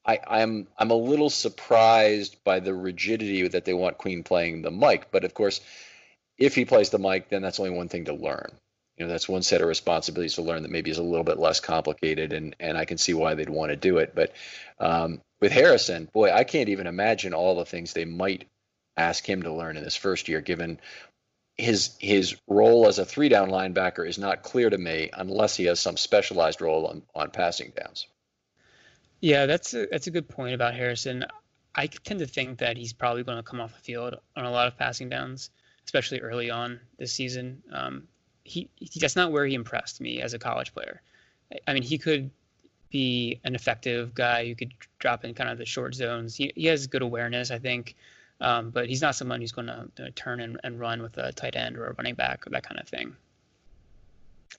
I, 0.06 0.20
I'm 0.28 0.68
I'm 0.78 0.92
a 0.92 0.96
little 0.96 1.32
surprised 1.32 2.44
by 2.44 2.60
the 2.60 2.76
rigidity 2.76 3.48
that 3.48 3.66
they 3.66 3.74
want 3.74 3.98
Queen 3.98 4.22
playing 4.22 4.62
the 4.62 4.70
mic. 4.70 5.08
But 5.10 5.24
of 5.24 5.34
course, 5.34 5.62
if 6.38 6.54
he 6.54 6.66
plays 6.66 6.92
the 6.92 7.00
mic, 7.00 7.30
then 7.30 7.42
that's 7.42 7.60
only 7.60 7.72
one 7.72 7.90
thing 7.90 8.06
to 8.06 8.14
learn. 8.14 8.52
You 8.98 9.08
know, 9.08 9.12
that's 9.12 9.28
one 9.28 9.42
set 9.42 9.62
of 9.62 9.68
responsibilities 9.68 10.36
to 10.36 10.44
learn 10.44 10.62
that 10.62 10.70
maybe 10.70 10.92
is 10.92 11.00
a 11.00 11.04
little 11.04 11.24
bit 11.24 11.40
less 11.40 11.60
complicated, 11.60 12.34
and 12.34 12.56
and 12.60 12.78
I 12.78 12.86
can 12.86 13.00
see 13.00 13.16
why 13.16 13.34
they'd 13.34 13.50
want 13.50 13.72
to 13.72 13.76
do 13.76 13.98
it. 13.98 14.14
But 14.14 14.34
um, 14.80 15.22
with 15.42 15.52
Harrison, 15.52 16.08
boy, 16.14 16.32
I 16.32 16.44
can't 16.44 16.70
even 16.70 16.86
imagine 16.86 17.34
all 17.34 17.56
the 17.56 17.66
things 17.66 17.94
they 17.94 18.06
might 18.06 18.48
ask 18.96 19.28
him 19.28 19.42
to 19.42 19.52
learn 19.52 19.76
in 19.76 19.84
this 19.84 19.96
first 19.96 20.28
year, 20.30 20.40
given 20.40 20.80
his 21.58 21.96
his 22.00 22.36
role 22.48 22.88
as 22.88 23.00
a 23.00 23.06
three 23.06 23.30
down 23.30 23.50
linebacker 23.50 24.08
is 24.08 24.18
not 24.18 24.44
clear 24.44 24.70
to 24.70 24.78
me 24.78 25.10
unless 25.14 25.56
he 25.56 25.66
has 25.66 25.80
some 25.80 25.98
specialized 25.98 26.62
role 26.62 26.88
on, 26.88 27.04
on 27.14 27.30
passing 27.30 27.72
downs. 27.76 28.08
Yeah, 29.22 29.46
that's 29.46 29.74
a, 29.74 29.88
that's 29.90 30.08
a 30.08 30.12
good 30.12 30.28
point 30.28 30.56
about 30.56 30.74
Harrison. 30.74 31.26
I 31.76 31.88
tend 31.88 32.20
to 32.20 32.28
think 32.28 32.60
that 32.60 32.78
he's 32.78 32.94
probably 32.94 33.24
going 33.24 33.38
to 33.38 33.44
come 33.44 33.62
off 33.62 33.74
the 33.74 33.82
field 33.82 34.16
on 34.36 34.46
a 34.46 34.52
lot 34.52 34.68
of 34.68 34.78
passing 34.78 35.10
downs, 35.10 35.50
especially 35.86 36.20
early 36.20 36.50
on 36.50 36.80
this 36.98 37.14
season. 37.14 37.64
Um, 37.72 38.08
he, 38.44 38.70
he 38.76 39.00
that's 39.00 39.16
not 39.16 39.32
where 39.32 39.46
he 39.46 39.56
impressed 39.56 40.02
me 40.02 40.22
as 40.22 40.34
a 40.34 40.40
college 40.40 40.74
player. 40.74 41.02
I 41.68 41.74
mean, 41.74 41.84
he 41.84 41.98
could 41.98 42.32
be 42.90 43.40
an 43.44 43.56
effective 43.56 44.14
guy 44.14 44.48
who 44.48 44.56
could 44.56 44.74
drop 45.00 45.24
in 45.24 45.34
kind 45.34 45.50
of 45.50 45.58
the 45.58 45.66
short 45.66 45.96
zones. 45.96 46.36
He, 46.36 46.52
he 46.56 46.66
has 46.68 46.88
good 46.88 47.02
awareness, 47.02 47.50
I 47.50 47.60
think. 47.60 47.96
Um, 48.44 48.70
but 48.70 48.90
he's 48.90 49.02
not 49.02 49.16
someone 49.16 49.42
who's 49.42 49.54
going 49.54 49.68
to 49.96 50.12
turn 50.12 50.40
and, 50.40 50.60
and 50.64 50.80
run 50.80 51.02
with 51.02 51.18
a 51.18 51.32
tight 51.32 51.56
end 51.56 51.78
or 51.78 51.88
a 51.88 51.94
running 51.94 52.16
back 52.16 52.46
or 52.46 52.50
that 52.52 52.64
kind 52.64 52.80
of 52.80 52.88
thing. 52.88 53.16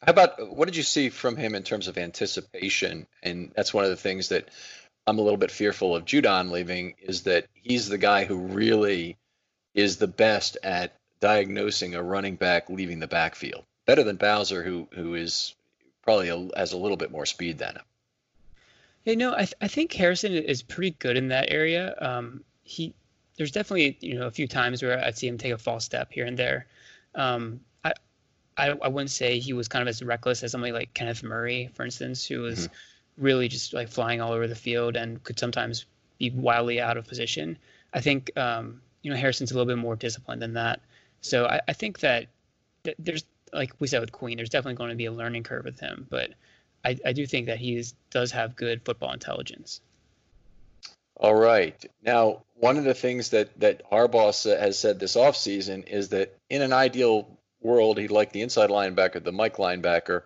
How 0.02 0.10
about 0.10 0.54
what 0.54 0.66
did 0.66 0.76
you 0.76 0.82
see 0.82 1.10
from 1.10 1.36
him 1.36 1.54
in 1.54 1.62
terms 1.62 1.86
of 1.86 1.98
anticipation? 1.98 3.06
And 3.22 3.52
that's 3.54 3.72
one 3.72 3.84
of 3.84 3.90
the 3.90 3.96
things 3.96 4.30
that 4.30 4.48
I'm 5.06 5.18
a 5.18 5.22
little 5.22 5.38
bit 5.38 5.50
fearful 5.50 5.94
of 5.94 6.04
Judon 6.04 6.50
leaving 6.50 6.94
is 7.00 7.22
that 7.22 7.46
he's 7.52 7.88
the 7.88 7.98
guy 7.98 8.24
who 8.24 8.36
really 8.36 9.16
is 9.74 9.98
the 9.98 10.06
best 10.06 10.56
at 10.62 10.96
diagnosing 11.20 11.94
a 11.94 12.02
running 12.02 12.36
back 12.36 12.68
leaving 12.68 13.00
the 13.00 13.06
backfield. 13.06 13.64
Better 13.86 14.02
than 14.02 14.16
Bowser, 14.16 14.62
who 14.62 14.88
who 14.92 15.14
is 15.14 15.54
probably 16.02 16.28
a, 16.28 16.48
has 16.56 16.72
a 16.72 16.78
little 16.78 16.96
bit 16.96 17.10
more 17.10 17.26
speed 17.26 17.58
than 17.58 17.76
him. 17.76 17.82
Yeah, 19.04 19.14
no, 19.14 19.32
I, 19.34 19.38
th- 19.38 19.54
I 19.60 19.68
think 19.68 19.92
Harrison 19.92 20.32
is 20.32 20.62
pretty 20.62 20.92
good 20.98 21.16
in 21.16 21.28
that 21.28 21.50
area. 21.50 21.94
Um, 21.98 22.44
he 22.62 22.94
there's 23.36 23.50
definitely 23.50 23.96
you 24.00 24.14
know 24.18 24.26
a 24.26 24.30
few 24.30 24.46
times 24.46 24.82
where 24.82 25.02
I'd 25.04 25.16
see 25.16 25.26
him 25.26 25.38
take 25.38 25.52
a 25.52 25.58
false 25.58 25.84
step 25.84 26.12
here 26.12 26.26
and 26.26 26.38
there. 26.38 26.66
Um, 27.14 27.60
I, 27.84 27.92
I, 28.56 28.68
I 28.70 28.88
wouldn't 28.88 29.10
say 29.10 29.38
he 29.38 29.52
was 29.52 29.68
kind 29.68 29.82
of 29.82 29.88
as 29.88 30.02
reckless 30.02 30.42
as 30.42 30.52
somebody 30.52 30.72
like 30.72 30.94
Kenneth 30.94 31.22
Murray, 31.22 31.70
for 31.74 31.84
instance, 31.84 32.24
who 32.26 32.40
was 32.40 32.68
mm-hmm. 32.68 33.24
really 33.24 33.48
just 33.48 33.72
like 33.72 33.88
flying 33.88 34.20
all 34.20 34.32
over 34.32 34.46
the 34.46 34.54
field 34.54 34.96
and 34.96 35.22
could 35.24 35.38
sometimes 35.38 35.86
be 36.18 36.30
wildly 36.30 36.80
out 36.80 36.96
of 36.96 37.06
position. 37.06 37.58
I 37.92 38.00
think 38.00 38.36
um, 38.36 38.80
you 39.02 39.10
know 39.10 39.16
Harrison's 39.16 39.52
a 39.52 39.54
little 39.54 39.72
bit 39.72 39.80
more 39.80 39.96
disciplined 39.96 40.42
than 40.42 40.54
that. 40.54 40.80
So 41.20 41.46
I, 41.46 41.60
I 41.68 41.72
think 41.72 42.00
that 42.00 42.26
th- 42.84 42.96
there's 42.98 43.24
like 43.52 43.72
we 43.78 43.86
said 43.86 44.00
with 44.00 44.12
Queen, 44.12 44.36
there's 44.36 44.50
definitely 44.50 44.76
going 44.76 44.90
to 44.90 44.96
be 44.96 45.06
a 45.06 45.12
learning 45.12 45.44
curve 45.44 45.64
with 45.64 45.78
him, 45.78 46.06
but 46.10 46.30
I, 46.84 46.98
I 47.06 47.12
do 47.12 47.26
think 47.26 47.46
that 47.46 47.58
he 47.58 47.82
does 48.10 48.30
have 48.32 48.56
good 48.56 48.84
football 48.84 49.12
intelligence. 49.12 49.80
All 51.16 51.34
right. 51.34 51.84
Now, 52.02 52.42
one 52.54 52.76
of 52.76 52.84
the 52.84 52.94
things 52.94 53.30
that 53.30 53.58
that 53.60 53.88
Harbaugh 53.90 54.58
has 54.58 54.78
said 54.78 54.98
this 54.98 55.16
offseason 55.16 55.86
is 55.86 56.10
that 56.10 56.36
in 56.48 56.62
an 56.62 56.72
ideal 56.72 57.28
world, 57.60 57.98
he'd 57.98 58.10
like 58.10 58.32
the 58.32 58.42
inside 58.42 58.70
linebacker, 58.70 59.22
the 59.22 59.32
Mike 59.32 59.56
linebacker, 59.56 60.22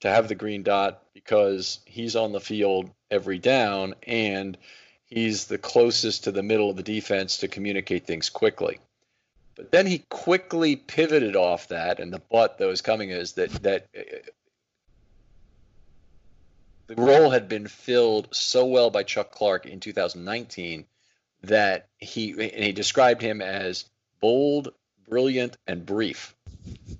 to 0.00 0.08
have 0.08 0.28
the 0.28 0.34
green 0.34 0.62
dot 0.62 1.02
because 1.14 1.80
he's 1.86 2.16
on 2.16 2.32
the 2.32 2.40
field 2.40 2.90
every 3.10 3.38
down 3.38 3.94
and 4.06 4.56
he's 5.06 5.46
the 5.46 5.58
closest 5.58 6.24
to 6.24 6.32
the 6.32 6.42
middle 6.42 6.70
of 6.70 6.76
the 6.76 6.82
defense 6.82 7.38
to 7.38 7.48
communicate 7.48 8.06
things 8.06 8.28
quickly. 8.28 8.78
But 9.54 9.72
then 9.72 9.86
he 9.86 10.04
quickly 10.10 10.76
pivoted 10.76 11.34
off 11.34 11.68
that, 11.68 11.98
and 11.98 12.12
the 12.12 12.20
but 12.30 12.58
that 12.58 12.66
was 12.66 12.82
coming 12.82 13.10
is 13.10 13.32
that 13.32 13.50
that 13.62 13.86
uh, 13.96 14.02
the 16.88 16.94
role 16.94 17.30
had 17.30 17.48
been 17.48 17.66
filled 17.66 18.28
so 18.32 18.66
well 18.66 18.90
by 18.90 19.02
Chuck 19.02 19.32
Clark 19.32 19.66
in 19.66 19.80
2019 19.80 20.84
that 21.42 21.88
he 21.98 22.30
and 22.32 22.64
he 22.64 22.72
described 22.72 23.22
him 23.22 23.40
as 23.40 23.84
bold, 24.20 24.72
brilliant, 25.08 25.56
and 25.66 25.84
brief. 25.84 26.34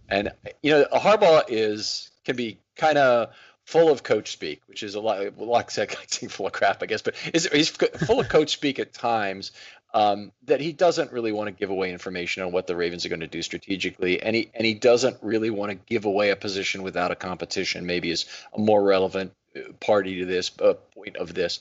And 0.08 0.32
you 0.62 0.72
know, 0.72 0.86
Harbaugh 0.92 1.44
is 1.48 2.10
can 2.24 2.36
be 2.36 2.58
kind 2.76 2.98
of 2.98 3.34
full 3.64 3.90
of 3.90 4.02
coach 4.02 4.30
speak, 4.30 4.62
which 4.66 4.82
is 4.82 4.94
a 4.94 5.00
lot, 5.00 5.38
like 5.38 5.78
I 5.78 5.86
full 6.28 6.46
of 6.46 6.52
crap, 6.52 6.82
I 6.82 6.86
guess, 6.86 7.02
but 7.02 7.14
is, 7.34 7.48
he's 7.52 7.68
full 7.68 8.20
of 8.20 8.28
coach 8.28 8.52
speak 8.52 8.78
at 8.78 8.92
times. 8.92 9.52
Um, 9.94 10.32
that 10.44 10.60
he 10.60 10.72
doesn't 10.72 11.10
really 11.10 11.32
want 11.32 11.46
to 11.46 11.52
give 11.52 11.70
away 11.70 11.90
information 11.90 12.42
on 12.42 12.52
what 12.52 12.66
the 12.66 12.76
Ravens 12.76 13.06
are 13.06 13.08
going 13.08 13.20
to 13.20 13.26
do 13.26 13.40
strategically, 13.40 14.20
and 14.20 14.36
he 14.36 14.50
and 14.52 14.66
he 14.66 14.74
doesn't 14.74 15.16
really 15.22 15.48
want 15.48 15.70
to 15.70 15.76
give 15.76 16.04
away 16.04 16.30
a 16.30 16.36
position 16.36 16.82
without 16.82 17.12
a 17.12 17.16
competition. 17.16 17.86
Maybe 17.86 18.10
is 18.10 18.26
a 18.52 18.58
more 18.58 18.82
relevant 18.82 19.32
party 19.80 20.18
to 20.18 20.26
this 20.26 20.50
uh, 20.60 20.74
point 20.94 21.16
of 21.16 21.32
this. 21.32 21.60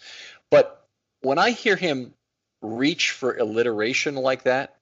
But 0.49 0.85
when 1.21 1.37
I 1.37 1.51
hear 1.51 1.75
him 1.75 2.13
reach 2.65 3.11
for 3.11 3.35
alliteration 3.37 4.15
like 4.15 4.43
that, 4.43 4.75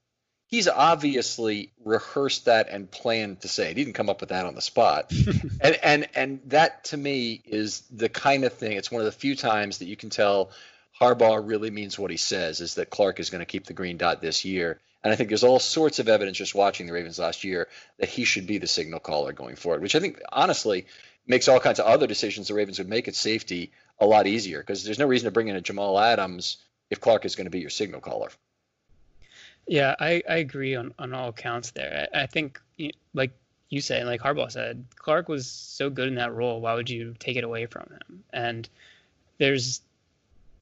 he's 0.48 0.68
obviously 0.68 1.72
rehearsed 1.84 2.46
that 2.46 2.70
and 2.70 2.90
planned 2.90 3.42
to 3.42 3.48
say 3.48 3.72
it. 3.72 3.78
He 3.78 3.84
didn't 3.84 3.96
come 3.96 4.10
up 4.10 4.22
with 4.22 4.30
that 4.30 4.46
on 4.46 4.56
the 4.56 4.62
spot. 4.62 5.12
and 5.62 5.80
and 5.84 6.08
and 6.16 6.42
that 6.48 6.86
to 6.86 6.98
me 6.98 7.42
is 7.46 7.82
the 7.92 8.10
kind 8.10 8.44
of 8.44 8.54
thing. 8.54 8.74
It's 8.74 8.92
one 8.92 9.02
of 9.02 9.06
the 9.06 9.12
few 9.12 9.36
times 9.36 9.80
that 9.80 9.86
you 9.86 9.96
can 9.96 10.10
tell 10.10 10.52
Harbaugh 11.00 11.42
really 11.44 11.72
means 11.72 11.98
what 11.98 12.12
he 12.12 12.18
says. 12.18 12.62
Is 12.62 12.76
that 12.76 12.90
Clark 12.90 13.20
is 13.20 13.30
going 13.30 13.40
to 13.40 13.46
keep 13.46 13.66
the 13.66 13.74
green 13.74 13.98
dot 13.98 14.22
this 14.22 14.46
year. 14.46 14.80
And 15.04 15.12
I 15.12 15.16
think 15.16 15.30
there's 15.30 15.44
all 15.44 15.60
sorts 15.60 16.00
of 16.00 16.08
evidence 16.08 16.38
just 16.38 16.56
watching 16.56 16.88
the 16.88 16.94
Ravens 16.94 17.20
last 17.20 17.44
year 17.44 17.68
that 17.98 18.08
he 18.08 18.24
should 18.24 18.48
be 18.48 18.60
the 18.60 18.68
signal 18.68 19.02
caller 19.02 19.34
going 19.34 19.58
forward, 19.58 19.82
which 19.82 19.96
I 19.96 20.00
think 20.00 20.22
honestly 20.32 20.86
makes 21.28 21.48
all 21.48 21.60
kinds 21.60 21.80
of 21.80 21.88
other 21.88 22.08
decisions 22.08 22.48
the 22.48 22.54
Ravens 22.54 22.78
would 22.78 22.88
make 22.88 23.08
at 23.08 23.16
safety 23.16 23.72
a 24.00 24.06
lot 24.06 24.28
easier 24.28 24.60
because 24.60 24.84
there's 24.84 25.00
no 25.00 25.08
reason 25.08 25.26
to 25.26 25.32
bring 25.32 25.48
in 25.48 25.56
a 25.56 25.62
Jamal 25.62 26.00
Adams 26.00 26.58
if 26.94 27.02
Clark 27.02 27.26
is 27.26 27.36
going 27.36 27.46
to 27.46 27.52
be 27.52 27.60
your 27.60 27.70
signal 27.70 28.00
caller. 28.00 28.30
Yeah, 29.68 29.96
I, 30.00 30.24
I 30.30 30.38
agree 30.38 30.76
on, 30.76 30.94
on 31.00 31.14
all 31.14 31.30
accounts 31.30 31.72
there. 31.72 32.08
I, 32.14 32.24
I 32.24 32.26
think, 32.26 32.62
like 33.14 33.32
you 33.70 33.82
said, 33.82 34.06
like 34.06 34.22
Harbaugh 34.22 34.52
said, 34.52 34.86
Clark 34.96 35.28
was 35.28 35.48
so 35.48 35.90
good 35.90 36.08
in 36.08 36.16
that 36.16 36.34
role. 36.34 36.62
Why 36.62 36.76
would 36.76 36.90
you 36.90 37.16
take 37.20 37.38
it 37.38 37.44
away 37.44 37.66
from 37.66 37.84
him? 37.90 38.24
And 38.32 38.70
there's 39.38 39.82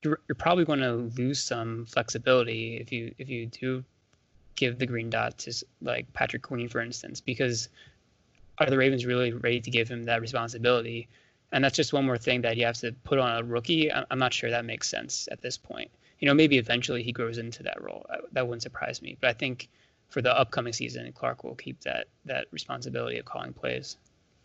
you're, 0.04 0.20
you're 0.28 0.36
probably 0.36 0.65
going 0.65 0.80
to 0.80 1.12
lose 1.22 1.44
some 1.44 1.86
flexibility 1.86 2.78
if 2.78 2.91
you 2.91 3.13
if 3.17 3.30
you 3.30 3.46
do 3.48 3.84
give 4.56 4.80
the 4.80 4.86
green 4.86 5.10
dot 5.10 5.38
to 5.39 5.54
like 5.82 6.12
Patrick 6.13 6.41
Queen, 6.41 6.70
for 6.70 6.80
instance, 6.82 7.22
because 7.22 7.70
are 8.58 8.70
the 8.70 8.78
Ravens 8.78 9.06
really 9.06 9.34
ready 9.34 9.60
to 9.60 9.72
give 9.72 9.89
him 9.89 10.04
that 10.04 10.22
responsibility? 10.22 11.08
And 11.52 11.63
that's 11.63 11.76
just 11.76 11.91
one 11.91 12.06
more 12.06 12.17
thing 12.17 12.41
that 12.41 12.56
you 12.56 12.65
have 12.65 12.78
to 12.78 12.94
put 13.04 13.20
on 13.20 13.38
a 13.38 13.44
rookie. 13.44 13.91
I'm 13.91 14.20
not 14.20 14.34
sure 14.34 14.52
that 14.52 14.63
makes 14.63 14.88
sense 14.88 15.28
at 15.32 15.41
this 15.41 15.58
point. 15.58 15.91
You 16.21 16.27
know, 16.27 16.34
maybe 16.34 16.57
eventually 16.57 17.03
he 17.03 17.12
grows 17.12 17.38
into 17.38 17.63
that 17.63 17.81
role. 17.81 18.05
That 18.31 18.47
wouldn't 18.47 18.62
surprise 18.62 19.01
me. 19.01 19.17
But 19.19 19.31
I 19.31 19.34
think 19.34 19.67
for 20.07 20.21
the 20.21 20.38
upcoming 20.38 20.73
season, 20.73 21.12
Clark 21.13 21.43
will 21.43 21.55
keep 21.55 21.81
that 21.81 22.07
that 22.25 22.45
responsibility 22.51 23.17
of 23.17 23.25
calling 23.25 23.53
plays. 23.53 23.97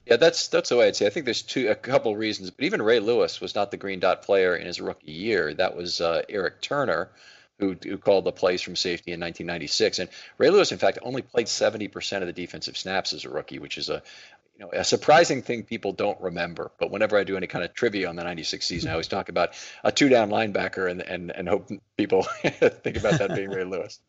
Yeah, 0.07 0.17
that's 0.17 0.49
that's 0.49 0.69
the 0.69 0.77
way 0.77 0.87
I'd 0.87 0.97
say. 0.97 1.07
I 1.07 1.11
think 1.11 1.25
there's 1.25 1.43
two 1.43 1.69
a 1.69 1.75
couple 1.75 2.17
reasons, 2.17 2.51
but 2.51 2.65
even 2.65 2.81
Ray 2.81 3.01
Lewis 3.01 3.41
was 3.41 3.55
not 3.55 3.71
the 3.71 3.77
green 3.77 4.01
dot 4.01 4.23
player 4.23 4.57
in 4.57 4.67
his 4.67 4.81
rookie 4.81 5.13
year. 5.13 5.53
That 5.53 5.77
was 5.77 6.01
uh, 6.01 6.23
Eric 6.29 6.61
Turner, 6.61 7.11
who 7.59 7.77
who 7.83 7.99
called 7.99 8.25
the 8.25 8.33
plays 8.33 8.63
from 8.63 8.77
safety 8.77 9.13
in 9.13 9.21
1996. 9.21 9.99
And 9.99 10.09
Ray 10.39 10.51
Lewis, 10.51 10.71
in 10.71 10.79
fact, 10.79 11.01
only 11.03 11.23
played 11.23 11.47
70% 11.47 12.21
of 12.21 12.27
the 12.27 12.33
defensive 12.33 12.77
snaps 12.77 13.13
as 13.13 13.25
a 13.25 13.31
rookie, 13.31 13.59
which 13.59 13.79
is 13.79 13.89
a 13.89 14.03
you 14.59 14.65
know 14.65 14.71
a 14.73 14.85
surprising 14.85 15.43
thing 15.43 15.65
people 15.65 15.93
don't 15.93 16.21
remember. 16.21 16.71
But 16.79 16.91
whenever 16.91 17.19
I 17.19 17.25
do 17.25 17.37
any 17.37 17.47
kind 17.47 17.65
of 17.65 17.75
trivia 17.75 18.09
on 18.09 18.17
the 18.17 18.25
96 18.25 18.65
season, 18.65 18.91
I 18.91 18.93
always 18.93 19.09
talk 19.09 19.29
about 19.29 19.51
a 19.85 19.93
two 19.93 20.09
down 20.09 20.31
linebacker 20.31 20.91
and 20.91 21.03
and 21.03 21.31
and 21.31 21.49
hope 21.49 21.71
people 21.97 22.23
think 22.43 22.97
about 22.97 23.19
that 23.19 23.35
being 23.35 23.51
Ray 23.51 23.65
Lewis. 23.65 24.01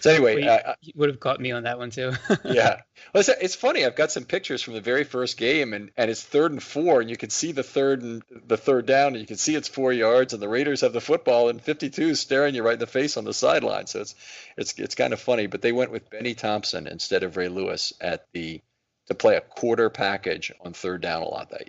So 0.00 0.10
anyway, 0.10 0.44
well, 0.44 0.60
uh, 0.64 0.74
you, 0.80 0.92
would 0.96 1.08
have 1.08 1.18
caught 1.18 1.40
me 1.40 1.50
on 1.50 1.64
that 1.64 1.78
one 1.78 1.90
too. 1.90 2.12
yeah, 2.44 2.80
well, 3.12 3.20
it's, 3.20 3.28
it's, 3.28 3.54
funny. 3.56 3.84
I've 3.84 3.96
got 3.96 4.12
some 4.12 4.24
pictures 4.24 4.62
from 4.62 4.74
the 4.74 4.80
very 4.80 5.02
first 5.02 5.36
game, 5.36 5.72
and, 5.72 5.90
and 5.96 6.10
it's 6.10 6.22
third 6.22 6.52
and 6.52 6.62
four, 6.62 7.00
and 7.00 7.10
you 7.10 7.16
can 7.16 7.30
see 7.30 7.50
the 7.50 7.64
third 7.64 8.02
and 8.02 8.22
the 8.46 8.56
third 8.56 8.86
down, 8.86 9.08
and 9.08 9.20
you 9.20 9.26
can 9.26 9.36
see 9.36 9.56
it's 9.56 9.68
four 9.68 9.92
yards, 9.92 10.32
and 10.34 10.42
the 10.42 10.48
Raiders 10.48 10.82
have 10.82 10.92
the 10.92 11.00
football, 11.00 11.48
and 11.48 11.60
52 11.60 12.10
is 12.10 12.20
staring 12.20 12.54
you 12.54 12.62
right 12.62 12.74
in 12.74 12.78
the 12.78 12.86
face 12.86 13.16
on 13.16 13.24
the 13.24 13.34
sideline. 13.34 13.86
So 13.86 14.00
it's 14.00 14.14
it's 14.56 14.78
it's 14.78 14.94
kind 14.94 15.12
of 15.12 15.20
funny. 15.20 15.48
But 15.48 15.62
they 15.62 15.72
went 15.72 15.90
with 15.90 16.10
Benny 16.10 16.34
Thompson 16.34 16.86
instead 16.86 17.24
of 17.24 17.36
Ray 17.36 17.48
Lewis 17.48 17.92
at 18.00 18.26
the 18.32 18.60
to 19.08 19.14
play 19.14 19.36
a 19.36 19.40
quarter 19.40 19.90
package 19.90 20.52
on 20.64 20.72
third 20.72 21.02
down 21.02 21.22
a 21.22 21.28
lot 21.28 21.50
that 21.50 21.60
year. 21.60 21.68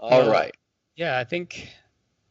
All 0.00 0.10
well, 0.10 0.30
right. 0.30 0.54
Yeah, 0.96 1.18
I 1.18 1.24
think 1.24 1.68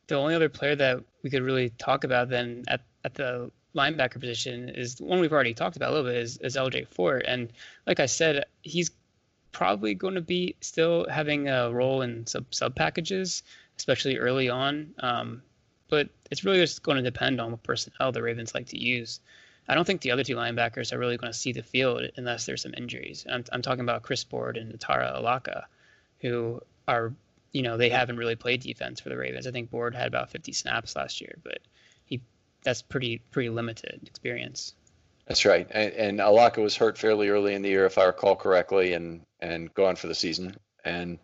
the 0.07 0.15
only 0.15 0.35
other 0.35 0.49
player 0.49 0.75
that 0.75 1.03
we 1.23 1.29
could 1.29 1.43
really 1.43 1.69
talk 1.71 2.03
about 2.03 2.29
then 2.29 2.63
at 2.67 2.81
at 3.03 3.13
the 3.13 3.51
linebacker 3.75 4.19
position 4.19 4.69
is 4.69 4.99
one 5.01 5.19
we've 5.19 5.33
already 5.33 5.53
talked 5.53 5.75
about 5.75 5.89
a 5.89 5.93
little 5.93 6.09
bit 6.09 6.17
is, 6.17 6.37
is 6.37 6.55
LJ 6.55 6.87
Fort. 6.87 7.25
And 7.27 7.51
like 7.85 7.99
I 7.99 8.05
said, 8.05 8.45
he's 8.61 8.91
probably 9.51 9.93
going 9.93 10.15
to 10.15 10.21
be 10.21 10.55
still 10.61 11.05
having 11.09 11.49
a 11.49 11.71
role 11.71 12.01
in 12.01 12.25
sub 12.25 12.45
sub 12.51 12.75
packages, 12.75 13.43
especially 13.77 14.17
early 14.17 14.49
on. 14.49 14.93
Um, 14.99 15.41
but 15.89 16.09
it's 16.31 16.43
really 16.43 16.59
just 16.59 16.83
going 16.83 16.97
to 16.97 17.03
depend 17.03 17.39
on 17.39 17.51
what 17.51 17.63
personnel 17.63 18.11
the 18.11 18.21
Ravens 18.21 18.55
like 18.55 18.67
to 18.67 18.79
use. 18.79 19.19
I 19.67 19.75
don't 19.75 19.85
think 19.85 20.01
the 20.01 20.11
other 20.11 20.23
two 20.23 20.35
linebackers 20.35 20.93
are 20.93 20.99
really 20.99 21.17
going 21.17 21.31
to 21.31 21.37
see 21.37 21.51
the 21.51 21.63
field 21.63 22.03
unless 22.17 22.45
there's 22.45 22.61
some 22.61 22.73
injuries. 22.75 23.25
I'm, 23.29 23.43
I'm 23.51 23.61
talking 23.61 23.81
about 23.81 24.03
Chris 24.03 24.23
Board 24.23 24.57
and 24.57 24.77
Otaro 24.77 25.17
Alaka, 25.17 25.67
who 26.19 26.61
are, 26.87 27.13
you 27.51 27.63
know, 27.63 27.77
they 27.77 27.89
haven't 27.89 28.17
really 28.17 28.35
played 28.35 28.61
defense 28.61 28.99
for 28.99 29.09
the 29.09 29.17
Ravens. 29.17 29.47
I 29.47 29.51
think 29.51 29.71
Board 29.71 29.95
had 29.95 30.07
about 30.07 30.31
50 30.31 30.51
snaps 30.51 30.95
last 30.95 31.19
year, 31.21 31.37
but 31.43 31.59
he 32.05 32.21
that's 32.63 32.81
pretty 32.81 33.19
pretty 33.31 33.49
limited 33.49 34.01
experience. 34.05 34.75
That's 35.27 35.45
right. 35.45 35.67
And, 35.71 35.93
and 35.93 36.21
Alaka 36.21 36.61
was 36.61 36.75
hurt 36.75 36.97
fairly 36.97 37.29
early 37.29 37.55
in 37.55 37.63
the 37.63 37.69
year, 37.69 37.85
if 37.85 37.97
I 37.97 38.05
recall 38.05 38.35
correctly, 38.35 38.93
and 38.93 39.21
and 39.39 39.73
gone 39.73 39.95
for 39.95 40.07
the 40.07 40.15
season. 40.15 40.55
And 40.83 41.17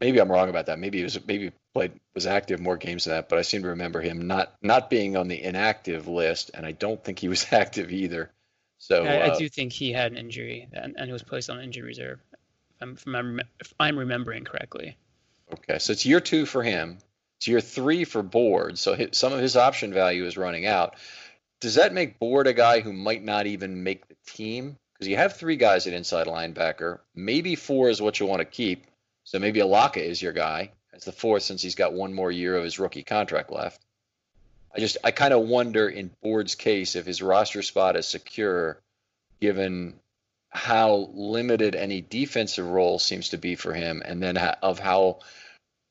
maybe 0.00 0.20
I'm 0.20 0.30
wrong 0.30 0.48
about 0.48 0.66
that. 0.66 0.78
Maybe 0.78 0.98
he 0.98 1.04
was 1.04 1.18
maybe 1.26 1.52
played 1.74 1.92
was 2.14 2.26
active 2.26 2.60
more 2.60 2.76
games 2.76 3.04
than 3.04 3.14
that, 3.14 3.28
but 3.28 3.38
I 3.38 3.42
seem 3.42 3.62
to 3.62 3.68
remember 3.68 4.00
him 4.00 4.26
not 4.26 4.54
not 4.62 4.90
being 4.90 5.16
on 5.16 5.28
the 5.28 5.42
inactive 5.42 6.08
list, 6.08 6.50
and 6.54 6.66
I 6.66 6.72
don't 6.72 7.02
think 7.02 7.18
he 7.18 7.28
was 7.28 7.46
active 7.52 7.92
either. 7.92 8.30
So 8.78 9.04
I, 9.04 9.28
uh, 9.28 9.34
I 9.34 9.38
do 9.38 9.48
think 9.48 9.72
he 9.72 9.92
had 9.92 10.12
an 10.12 10.18
injury 10.18 10.66
and, 10.72 10.94
and 10.96 11.06
he 11.06 11.12
was 11.12 11.22
placed 11.22 11.50
on 11.50 11.60
injury 11.60 11.84
reserve. 11.84 12.18
If 12.76 12.82
I'm, 12.82 12.92
if 12.92 13.06
I'm, 13.06 13.40
if 13.60 13.74
I'm 13.78 13.98
remembering 13.98 14.44
correctly. 14.44 14.96
Okay, 15.52 15.78
so 15.78 15.92
it's 15.92 16.06
year 16.06 16.20
two 16.20 16.46
for 16.46 16.62
him. 16.62 16.98
It's 17.38 17.48
year 17.48 17.60
three 17.60 18.04
for 18.04 18.22
Board, 18.22 18.78
so 18.78 18.94
his, 18.94 19.10
some 19.12 19.32
of 19.32 19.40
his 19.40 19.56
option 19.56 19.92
value 19.92 20.24
is 20.24 20.36
running 20.36 20.66
out. 20.66 20.96
Does 21.60 21.74
that 21.74 21.92
make 21.92 22.18
Board 22.18 22.46
a 22.46 22.54
guy 22.54 22.80
who 22.80 22.92
might 22.92 23.22
not 23.22 23.46
even 23.46 23.82
make 23.82 24.08
the 24.08 24.16
team? 24.26 24.76
Because 24.94 25.08
you 25.08 25.16
have 25.16 25.36
three 25.36 25.56
guys 25.56 25.86
at 25.86 25.92
inside 25.92 26.26
linebacker. 26.26 27.00
Maybe 27.14 27.56
four 27.56 27.90
is 27.90 28.00
what 28.00 28.18
you 28.18 28.26
want 28.26 28.40
to 28.40 28.46
keep. 28.46 28.86
So 29.30 29.38
maybe 29.38 29.60
Alaka 29.60 30.02
is 30.04 30.20
your 30.20 30.32
guy 30.32 30.72
as 30.92 31.04
the 31.04 31.12
fourth 31.12 31.44
since 31.44 31.62
he's 31.62 31.76
got 31.76 31.92
one 31.92 32.12
more 32.12 32.32
year 32.32 32.56
of 32.56 32.64
his 32.64 32.80
rookie 32.80 33.04
contract 33.04 33.52
left. 33.52 33.80
I 34.74 34.80
just 34.80 34.96
I 35.04 35.12
kind 35.12 35.32
of 35.32 35.42
wonder 35.46 35.88
in 35.88 36.10
Board's 36.20 36.56
case 36.56 36.96
if 36.96 37.06
his 37.06 37.22
roster 37.22 37.62
spot 37.62 37.94
is 37.94 38.08
secure, 38.08 38.80
given 39.40 39.94
how 40.48 41.10
limited 41.12 41.76
any 41.76 42.00
defensive 42.00 42.66
role 42.66 42.98
seems 42.98 43.28
to 43.28 43.38
be 43.38 43.54
for 43.54 43.72
him, 43.72 44.02
and 44.04 44.20
then 44.20 44.36
of 44.36 44.80
how 44.80 45.20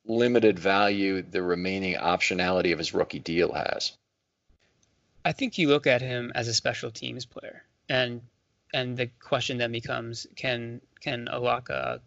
limited 0.05 0.59
value 0.59 1.21
the 1.21 1.41
remaining 1.41 1.95
optionality 1.95 2.73
of 2.73 2.77
his 2.77 2.93
rookie 2.93 3.19
deal 3.19 3.53
has. 3.53 3.93
I 5.23 5.31
think 5.31 5.57
you 5.57 5.69
look 5.69 5.87
at 5.87 6.01
him 6.01 6.33
as 6.35 6.49
a 6.49 6.53
special 6.53 6.91
teams 6.91 7.25
player, 7.25 7.63
and 7.87 8.19
and 8.73 8.97
the 8.97 9.07
question 9.07 9.59
then 9.59 9.71
becomes 9.71 10.27
can 10.35 10.81
can 10.99 11.29
Alaka 11.29 12.01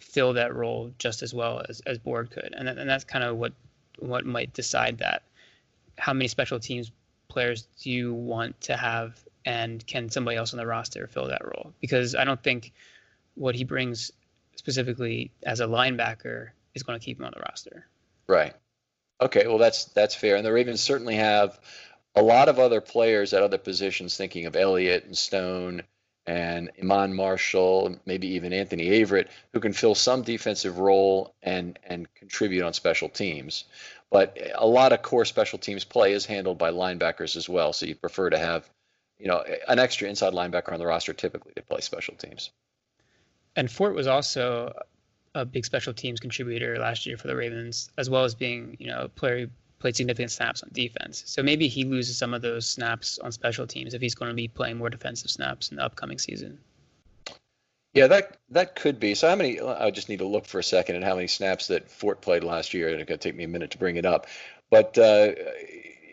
fill 0.00 0.34
that 0.34 0.54
role 0.54 0.92
just 0.98 1.22
as 1.22 1.32
well 1.32 1.62
as 1.68 1.80
as 1.86 1.98
Board 1.98 2.30
could, 2.30 2.54
and 2.56 2.68
and 2.68 2.88
that's 2.88 3.04
kind 3.04 3.24
of 3.24 3.36
what 3.36 3.52
what 3.98 4.26
might 4.26 4.52
decide 4.52 4.98
that. 4.98 5.22
How 5.98 6.12
many 6.12 6.28
special 6.28 6.58
teams 6.58 6.90
players 7.28 7.66
do 7.80 7.90
you 7.90 8.12
want 8.12 8.60
to 8.62 8.76
have, 8.76 9.18
and 9.44 9.86
can 9.86 10.10
somebody 10.10 10.36
else 10.36 10.52
on 10.52 10.58
the 10.58 10.66
roster 10.66 11.06
fill 11.06 11.28
that 11.28 11.44
role? 11.44 11.72
Because 11.80 12.14
I 12.14 12.24
don't 12.24 12.42
think 12.42 12.72
what 13.34 13.54
he 13.54 13.64
brings 13.64 14.12
specifically 14.56 15.30
as 15.42 15.60
a 15.60 15.66
linebacker 15.66 16.50
is 16.74 16.82
going 16.82 16.98
to 16.98 17.04
keep 17.04 17.18
him 17.18 17.24
on 17.24 17.32
the 17.34 17.40
roster. 17.40 17.86
Right. 18.26 18.54
Okay. 19.20 19.46
Well, 19.46 19.58
that's 19.58 19.86
that's 19.86 20.14
fair. 20.14 20.36
And 20.36 20.44
the 20.44 20.52
Ravens 20.52 20.80
certainly 20.80 21.16
have 21.16 21.58
a 22.14 22.22
lot 22.22 22.48
of 22.48 22.58
other 22.58 22.80
players 22.80 23.32
at 23.32 23.42
other 23.42 23.58
positions. 23.58 24.16
Thinking 24.16 24.46
of 24.46 24.56
Elliott 24.56 25.04
and 25.04 25.16
Stone 25.16 25.82
and 26.30 26.70
Iman 26.80 27.12
Marshall, 27.12 27.96
maybe 28.06 28.28
even 28.28 28.52
Anthony 28.52 28.88
Averett, 28.88 29.26
who 29.52 29.58
can 29.58 29.72
fill 29.72 29.96
some 29.96 30.22
defensive 30.22 30.78
role 30.78 31.34
and 31.42 31.76
and 31.82 32.06
contribute 32.14 32.62
on 32.62 32.72
special 32.72 33.08
teams. 33.08 33.64
But 34.12 34.38
a 34.54 34.64
lot 34.66 34.92
of 34.92 35.02
core 35.02 35.24
special 35.24 35.58
teams 35.58 35.84
play 35.84 36.12
is 36.12 36.24
handled 36.24 36.56
by 36.56 36.70
linebackers 36.70 37.34
as 37.34 37.48
well. 37.48 37.72
So 37.72 37.86
you 37.86 37.96
prefer 37.96 38.30
to 38.30 38.38
have, 38.38 38.70
you 39.18 39.26
know, 39.26 39.42
an 39.66 39.80
extra 39.80 40.08
inside 40.08 40.32
linebacker 40.32 40.72
on 40.72 40.78
the 40.78 40.86
roster 40.86 41.12
typically 41.12 41.52
to 41.56 41.62
play 41.62 41.80
special 41.80 42.14
teams. 42.14 42.50
And 43.56 43.68
Fort 43.68 43.96
was 43.96 44.06
also 44.06 44.72
a 45.34 45.44
big 45.44 45.64
special 45.64 45.92
teams 45.92 46.20
contributor 46.20 46.78
last 46.78 47.06
year 47.06 47.16
for 47.16 47.26
the 47.26 47.34
Ravens, 47.34 47.90
as 47.98 48.08
well 48.08 48.22
as 48.22 48.36
being, 48.36 48.76
you 48.78 48.86
know, 48.86 49.02
a 49.02 49.08
player 49.08 49.50
played 49.80 49.96
significant 49.96 50.30
snaps 50.30 50.62
on 50.62 50.70
defense. 50.72 51.24
So 51.26 51.42
maybe 51.42 51.66
he 51.68 51.84
loses 51.84 52.16
some 52.16 52.34
of 52.34 52.42
those 52.42 52.68
snaps 52.68 53.18
on 53.18 53.32
special 53.32 53.66
teams 53.66 53.94
if 53.94 54.00
he's 54.00 54.14
going 54.14 54.30
to 54.30 54.34
be 54.34 54.46
playing 54.46 54.78
more 54.78 54.90
defensive 54.90 55.30
snaps 55.30 55.70
in 55.70 55.76
the 55.76 55.84
upcoming 55.84 56.18
season. 56.18 56.58
Yeah, 57.92 58.06
that 58.06 58.36
that 58.50 58.76
could 58.76 59.00
be. 59.00 59.16
So 59.16 59.28
how 59.28 59.34
many? 59.34 59.60
I 59.60 59.90
just 59.90 60.08
need 60.08 60.20
to 60.20 60.26
look 60.26 60.46
for 60.46 60.60
a 60.60 60.62
second 60.62 60.96
at 60.96 61.02
how 61.02 61.16
many 61.16 61.26
snaps 61.26 61.66
that 61.68 61.90
Fort 61.90 62.20
played 62.20 62.44
last 62.44 62.72
year. 62.72 62.88
and 62.88 63.00
It's 63.00 63.08
going 63.08 63.18
to 63.18 63.28
take 63.28 63.36
me 63.36 63.44
a 63.44 63.48
minute 63.48 63.72
to 63.72 63.78
bring 63.78 63.96
it 63.96 64.06
up. 64.06 64.28
But 64.70 64.96
uh, 64.96 65.32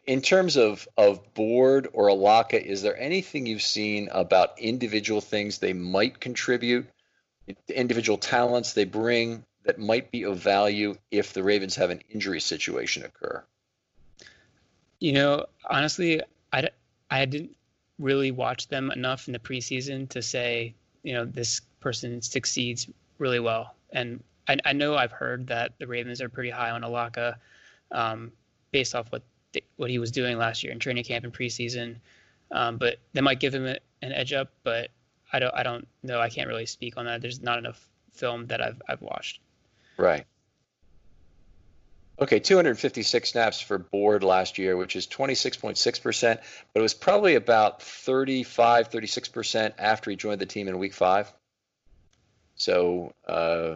in 0.08 0.22
terms 0.22 0.58
of 0.58 0.88
of 0.98 1.36
board 1.36 1.88
or 1.94 2.08
Alaka, 2.08 2.66
is 2.66 2.82
there 2.82 2.98
anything 2.98 3.46
you've 3.46 3.62
seen 3.62 4.10
about 4.12 4.58
individual 4.58 5.22
things 5.22 5.60
they 5.60 5.74
might 5.74 6.20
contribute 6.20 6.88
individual 7.70 8.18
talents 8.18 8.74
they 8.74 8.86
bring 8.86 9.44
that 9.64 9.80
might 9.80 10.12
be 10.12 10.24
of 10.24 10.38
value 10.38 10.96
if 11.12 11.34
the 11.34 11.44
Ravens 11.44 11.76
have 11.76 11.90
an 11.90 12.02
injury 12.10 12.40
situation 12.40 13.04
occur? 13.04 13.44
You 15.00 15.14
know, 15.14 15.46
honestly, 15.70 16.22
I, 16.52 16.70
I 17.10 17.26
didn't 17.26 17.56
really 18.00 18.32
watch 18.32 18.68
them 18.68 18.92
enough 18.92 19.28
in 19.28 19.34
the 19.34 19.40
preseason 19.40 20.10
to 20.10 20.22
say, 20.22 20.74
you 21.04 21.14
know, 21.14 21.26
this 21.26 21.62
person 21.80 22.22
succeeds 22.22 22.88
really 23.18 23.40
well. 23.40 23.76
And 23.92 24.24
I, 24.48 24.58
I 24.66 24.74
know 24.74 24.96
I've 24.96 25.12
heard 25.12 25.48
that 25.48 25.74
the 25.80 25.88
Ravens 25.88 26.22
are 26.22 26.30
pretty 26.30 26.50
high 26.50 26.72
on 26.72 26.84
Alaka 26.84 27.38
um, 27.92 28.32
based 28.72 28.96
off 28.96 29.12
what 29.12 29.24
they, 29.54 29.62
what 29.78 29.90
he 29.90 30.00
was 30.00 30.12
doing 30.12 30.38
last 30.38 30.64
year 30.64 30.72
in 30.72 30.80
training 30.80 31.04
camp 31.04 31.24
and 31.24 31.34
preseason. 31.34 31.96
Um, 32.52 32.78
but 32.78 32.98
they 33.14 33.22
might 33.22 33.40
give 33.40 33.54
him 33.54 33.66
a, 33.66 33.78
an 34.02 34.12
edge 34.12 34.34
up, 34.34 34.52
but 34.64 34.90
I 35.34 35.40
don't 35.40 35.54
I 35.54 35.64
don't 35.64 35.88
know. 36.04 36.20
I 36.20 36.30
can't 36.30 36.48
really 36.48 36.66
speak 36.66 36.98
on 36.98 37.06
that. 37.06 37.22
There's 37.22 37.42
not 37.42 37.58
enough 37.58 37.88
film 38.14 38.48
that 38.48 38.62
I've 38.62 38.82
I've 38.88 39.02
watched. 39.02 39.42
Right. 39.98 40.26
Okay, 42.20 42.40
256 42.40 43.30
snaps 43.30 43.62
for 43.62 43.78
Board 43.78 44.24
last 44.24 44.58
year, 44.58 44.76
which 44.76 44.96
is 44.96 45.06
26.6%, 45.06 46.22
but 46.22 46.80
it 46.80 46.82
was 46.82 46.96
probably 46.96 47.36
about 47.36 47.82
35, 47.84 48.90
36% 48.90 49.74
after 49.78 50.10
he 50.10 50.18
joined 50.18 50.42
the 50.42 50.48
team 50.48 50.68
in 50.68 50.80
week 50.80 50.96
five. 50.96 51.32
So, 52.56 53.14
uh, 53.28 53.76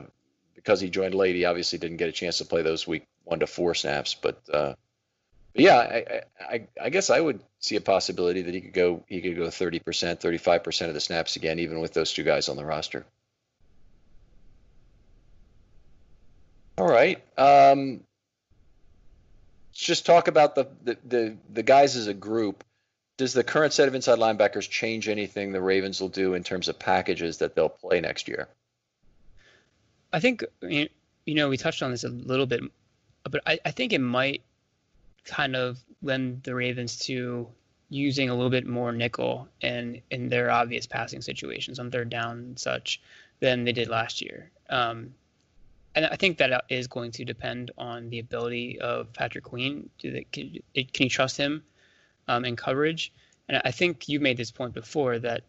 because 0.56 0.82
he 0.82 0.90
joined 0.90 1.14
late, 1.14 1.36
he 1.36 1.46
obviously 1.46 1.78
didn't 1.78 1.98
get 1.98 2.10
a 2.10 2.12
chance 2.12 2.40
to 2.40 2.46
play 2.46 2.64
those 2.64 2.88
week 2.88 3.04
one 3.26 3.40
to 3.40 3.48
four 3.48 3.76
snaps. 3.76 4.16
But 4.16 4.42
uh, 4.52 4.74
but 5.54 5.64
yeah, 5.64 5.78
I, 5.78 6.22
I, 6.40 6.68
I 6.82 6.90
guess 6.90 7.10
I 7.10 7.20
would 7.20 7.42
see 7.60 7.76
a 7.76 7.82
possibility 7.82 8.42
that 8.42 8.54
he 8.54 8.62
could 8.62 8.74
go 8.74 9.04
he 9.08 9.22
could 9.22 9.36
go 9.36 9.48
30%, 9.48 9.82
35% 9.82 10.88
of 10.88 10.94
the 10.94 11.00
snaps 11.00 11.36
again, 11.36 11.60
even 11.60 11.80
with 11.80 11.94
those 11.94 12.14
two 12.14 12.24
guys 12.24 12.50
on 12.50 12.58
the 12.58 12.66
roster. 12.66 13.06
All 16.78 16.88
right. 16.88 17.24
Um, 17.38 18.02
just 19.86 20.06
talk 20.06 20.28
about 20.28 20.56
the, 20.56 20.68
the, 20.84 20.98
the, 21.06 21.38
the 21.54 21.64
guys 21.64 21.96
as 21.96 22.08
a 22.08 22.14
group. 22.14 22.64
does 23.18 23.34
the 23.34 23.44
current 23.44 23.74
set 23.74 23.88
of 23.88 23.96
inside 23.96 24.20
linebackers 24.20 24.70
change 24.70 25.08
anything 25.08 25.52
the 25.52 25.62
Ravens 25.62 26.02
will 26.02 26.10
do 26.10 26.34
in 26.34 26.44
terms 26.44 26.68
of 26.68 26.80
packages 26.80 27.38
that 27.38 27.56
they'll 27.56 27.70
play 27.70 28.02
next 28.02 28.28
year? 28.28 28.48
I 30.14 30.20
think 30.20 30.44
you 30.62 30.90
know 31.28 31.50
we 31.50 31.58
touched 31.58 31.84
on 31.84 31.92
this 31.92 32.04
a 32.04 32.10
little 32.10 32.46
bit, 32.46 32.62
but 33.24 33.42
I, 33.46 33.60
I 33.64 33.72
think 33.72 33.94
it 33.94 34.02
might 34.02 34.42
kind 35.24 35.56
of 35.56 35.80
lend 36.02 36.44
the 36.44 36.56
Ravens 36.56 36.98
to 37.00 37.48
using 37.90 38.30
a 38.30 38.34
little 38.34 38.50
bit 38.50 38.66
more 38.66 38.92
nickel 38.92 39.48
in 39.62 40.02
in 40.10 40.30
their 40.30 40.50
obvious 40.50 40.86
passing 40.86 41.22
situations 41.22 41.80
on 41.80 41.92
third 41.92 42.10
down 42.10 42.38
and 42.38 42.60
such 42.60 43.02
than 43.40 43.64
they 43.64 43.74
did 43.74 43.88
last 43.88 44.22
year. 44.22 44.50
Um, 44.70 45.14
and 45.96 46.06
I 46.06 46.16
think 46.16 46.38
that 46.38 46.66
is 46.70 46.88
going 46.88 47.12
to 47.12 47.26
depend 47.26 47.72
on 47.78 48.10
the 48.10 48.20
ability 48.20 48.80
of 48.80 49.12
Patrick 49.14 49.44
Queen. 49.44 49.90
Do 50.00 50.12
they, 50.12 50.26
can, 50.32 50.58
can 50.74 51.04
you 51.06 51.10
trust 51.10 51.38
him 51.38 51.64
um, 52.28 52.46
in 52.46 52.56
coverage? 52.56 53.12
And 53.50 53.62
I 53.66 53.72
think 53.72 54.08
you 54.08 54.20
made 54.20 54.38
this 54.38 54.52
point 54.52 54.74
before 54.74 55.20
that 55.20 55.44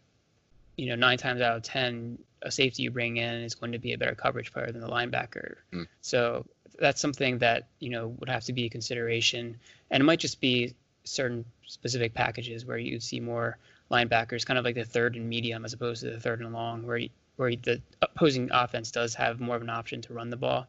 you 0.75 0.87
know 0.87 0.95
nine 0.95 1.17
times 1.17 1.41
out 1.41 1.55
of 1.55 1.63
ten 1.63 2.17
a 2.41 2.51
safety 2.51 2.83
you 2.83 2.91
bring 2.91 3.17
in 3.17 3.35
is 3.35 3.55
going 3.55 3.71
to 3.71 3.79
be 3.79 3.93
a 3.93 3.97
better 3.97 4.15
coverage 4.15 4.51
player 4.51 4.71
than 4.71 4.81
the 4.81 4.87
linebacker. 4.87 5.55
Mm. 5.71 5.87
So 6.01 6.45
that's 6.79 6.99
something 6.99 7.37
that 7.39 7.67
you 7.79 7.89
know 7.89 8.07
would 8.19 8.29
have 8.29 8.43
to 8.45 8.53
be 8.53 8.65
a 8.65 8.69
consideration, 8.69 9.57
and 9.89 10.01
it 10.01 10.03
might 10.03 10.19
just 10.19 10.41
be 10.41 10.75
certain 11.05 11.45
specific 11.65 12.13
packages 12.13 12.65
where 12.65 12.77
you 12.77 12.99
see 12.99 13.19
more 13.19 13.57
linebackers, 13.91 14.45
kind 14.45 14.57
of 14.57 14.65
like 14.65 14.75
the 14.75 14.85
third 14.85 15.15
and 15.15 15.27
medium 15.27 15.65
as 15.65 15.73
opposed 15.73 16.01
to 16.01 16.09
the 16.09 16.19
third 16.19 16.41
and 16.41 16.53
long, 16.53 16.85
where 16.85 16.97
you, 16.97 17.09
where 17.35 17.55
the 17.55 17.81
opposing 18.01 18.49
offense 18.51 18.91
does 18.91 19.15
have 19.15 19.39
more 19.39 19.55
of 19.55 19.61
an 19.61 19.69
option 19.69 20.01
to 20.01 20.13
run 20.13 20.29
the 20.29 20.37
ball. 20.37 20.67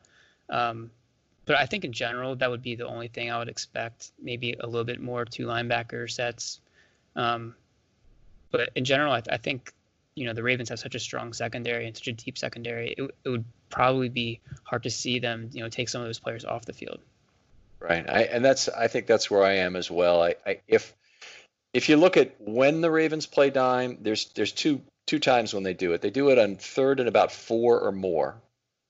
Um, 0.49 0.91
but 1.47 1.57
I 1.57 1.67
think 1.67 1.85
in 1.85 1.93
general 1.93 2.37
that 2.37 2.51
would 2.51 2.63
be 2.63 2.75
the 2.75 2.87
only 2.87 3.09
thing 3.09 3.31
I 3.31 3.39
would 3.39 3.49
expect. 3.49 4.13
Maybe 4.21 4.55
a 4.59 4.67
little 4.67 4.85
bit 4.85 5.01
more 5.01 5.25
two 5.25 5.47
linebacker 5.47 6.11
sets. 6.11 6.61
Um, 7.17 7.55
but 8.51 8.71
in 8.75 8.85
general, 8.85 9.13
I, 9.13 9.23
I, 9.31 9.37
think 9.37 9.73
you 10.15 10.27
know 10.27 10.33
the 10.33 10.43
Ravens 10.43 10.69
have 10.71 10.79
such 10.79 10.95
a 10.95 10.99
strong 10.99 11.33
secondary 11.33 11.87
and 11.87 11.97
such 11.97 12.09
a 12.09 12.13
deep 12.13 12.39
secondary. 12.39 12.95
It, 12.97 13.11
it 13.25 13.29
would 13.29 13.45
probably 13.69 14.09
be 14.09 14.41
hard 14.65 14.85
to 14.85 14.91
see 14.91 15.19
them 15.19 15.51
you 15.53 15.63
know 15.63 15.69
take 15.69 15.89
some 15.89 16.01
of 16.01 16.07
those 16.07 16.19
players 16.19 16.45
off 16.45 16.65
the 16.65 16.73
field. 16.73 17.01
Right, 17.79 18.09
I, 18.09 18.23
and 18.23 18.45
that's 18.45 18.69
I 18.69 18.89
think 18.89 19.07
that's 19.07 19.31
where 19.31 19.45
I 19.45 19.57
am 19.57 19.77
as 19.77 19.91
well. 19.91 20.23
I, 20.23 20.37
I 20.47 20.61
if 20.67 20.95
if 21.73 21.89
you 21.89 21.97
look 21.97 22.17
at 22.17 22.35
when 22.41 22.81
the 22.81 22.91
Ravens 22.91 23.27
play 23.27 23.51
dime, 23.51 23.99
there's 24.01 24.27
there's 24.35 24.53
two 24.53 24.81
two 25.07 25.19
times 25.19 25.55
when 25.55 25.63
they 25.63 25.75
do 25.75 25.93
it. 25.93 26.01
They 26.01 26.11
do 26.11 26.31
it 26.31 26.39
on 26.39 26.57
third 26.57 27.01
and 27.01 27.09
about 27.09 27.33
four 27.33 27.81
or 27.81 27.93
more. 27.93 28.41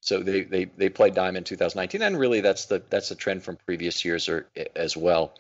So 0.01 0.21
they 0.21 0.43
they 0.43 0.65
they 0.67 0.89
played 0.91 1.15
dime 1.15 1.37
in 1.37 1.45
2019, 1.45 2.03
and 2.03 2.19
really 2.19 2.41
that's 2.41 2.67
the 2.67 2.83
that's 2.91 3.09
the 3.09 3.15
trend 3.15 3.43
from 3.43 3.57
previous 3.57 4.05
years 4.05 4.29
or, 4.29 4.47
as 4.77 4.97
well. 4.97 5.35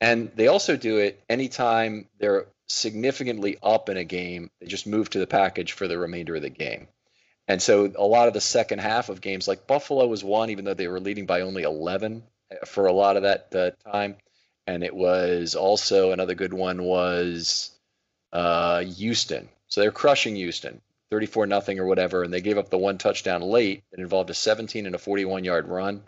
And 0.00 0.32
they 0.34 0.48
also 0.48 0.76
do 0.76 0.98
it 0.98 1.22
anytime 1.28 2.08
they're 2.18 2.46
significantly 2.66 3.58
up 3.62 3.88
in 3.88 3.96
a 3.96 4.04
game. 4.04 4.50
They 4.60 4.66
just 4.66 4.86
move 4.86 5.10
to 5.10 5.20
the 5.20 5.26
package 5.26 5.72
for 5.72 5.86
the 5.86 5.98
remainder 5.98 6.34
of 6.34 6.42
the 6.42 6.50
game. 6.50 6.88
And 7.46 7.62
so 7.62 7.92
a 7.96 8.04
lot 8.04 8.28
of 8.28 8.34
the 8.34 8.40
second 8.40 8.80
half 8.80 9.08
of 9.08 9.20
games, 9.20 9.46
like 9.46 9.66
Buffalo 9.66 10.06
was 10.06 10.24
one, 10.24 10.50
even 10.50 10.64
though 10.64 10.74
they 10.74 10.88
were 10.88 11.00
leading 11.00 11.26
by 11.26 11.42
only 11.42 11.62
11 11.62 12.22
for 12.66 12.86
a 12.86 12.92
lot 12.92 13.16
of 13.16 13.22
that 13.22 13.54
uh, 13.54 13.90
time. 13.90 14.16
And 14.66 14.82
it 14.82 14.94
was 14.94 15.54
also 15.54 16.12
another 16.12 16.34
good 16.34 16.52
one 16.52 16.82
was 16.82 17.70
uh, 18.32 18.80
Houston. 18.80 19.48
So 19.72 19.80
they're 19.80 19.90
crushing 19.90 20.36
Houston, 20.36 20.82
34 21.10 21.46
nothing 21.46 21.78
or 21.78 21.86
whatever, 21.86 22.22
and 22.22 22.30
they 22.30 22.42
gave 22.42 22.58
up 22.58 22.68
the 22.68 22.76
one 22.76 22.98
touchdown 22.98 23.40
late. 23.40 23.82
that 23.90 24.00
involved 24.00 24.28
a 24.28 24.34
17 24.34 24.84
and 24.84 24.94
a 24.94 24.98
41 24.98 25.44
yard 25.44 25.66
run 25.66 26.02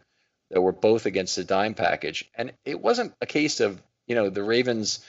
that 0.50 0.61
were 0.61 0.70
both 0.70 1.07
against 1.07 1.35
the 1.35 1.44
dime 1.44 1.72
package. 1.72 2.31
And 2.35 2.53
it 2.66 2.79
wasn't 2.79 3.14
a 3.22 3.27
case 3.27 3.61
of 3.61 3.83
you 4.07 4.16
know 4.16 4.29
the 4.29 4.42
Ravens 4.42 5.00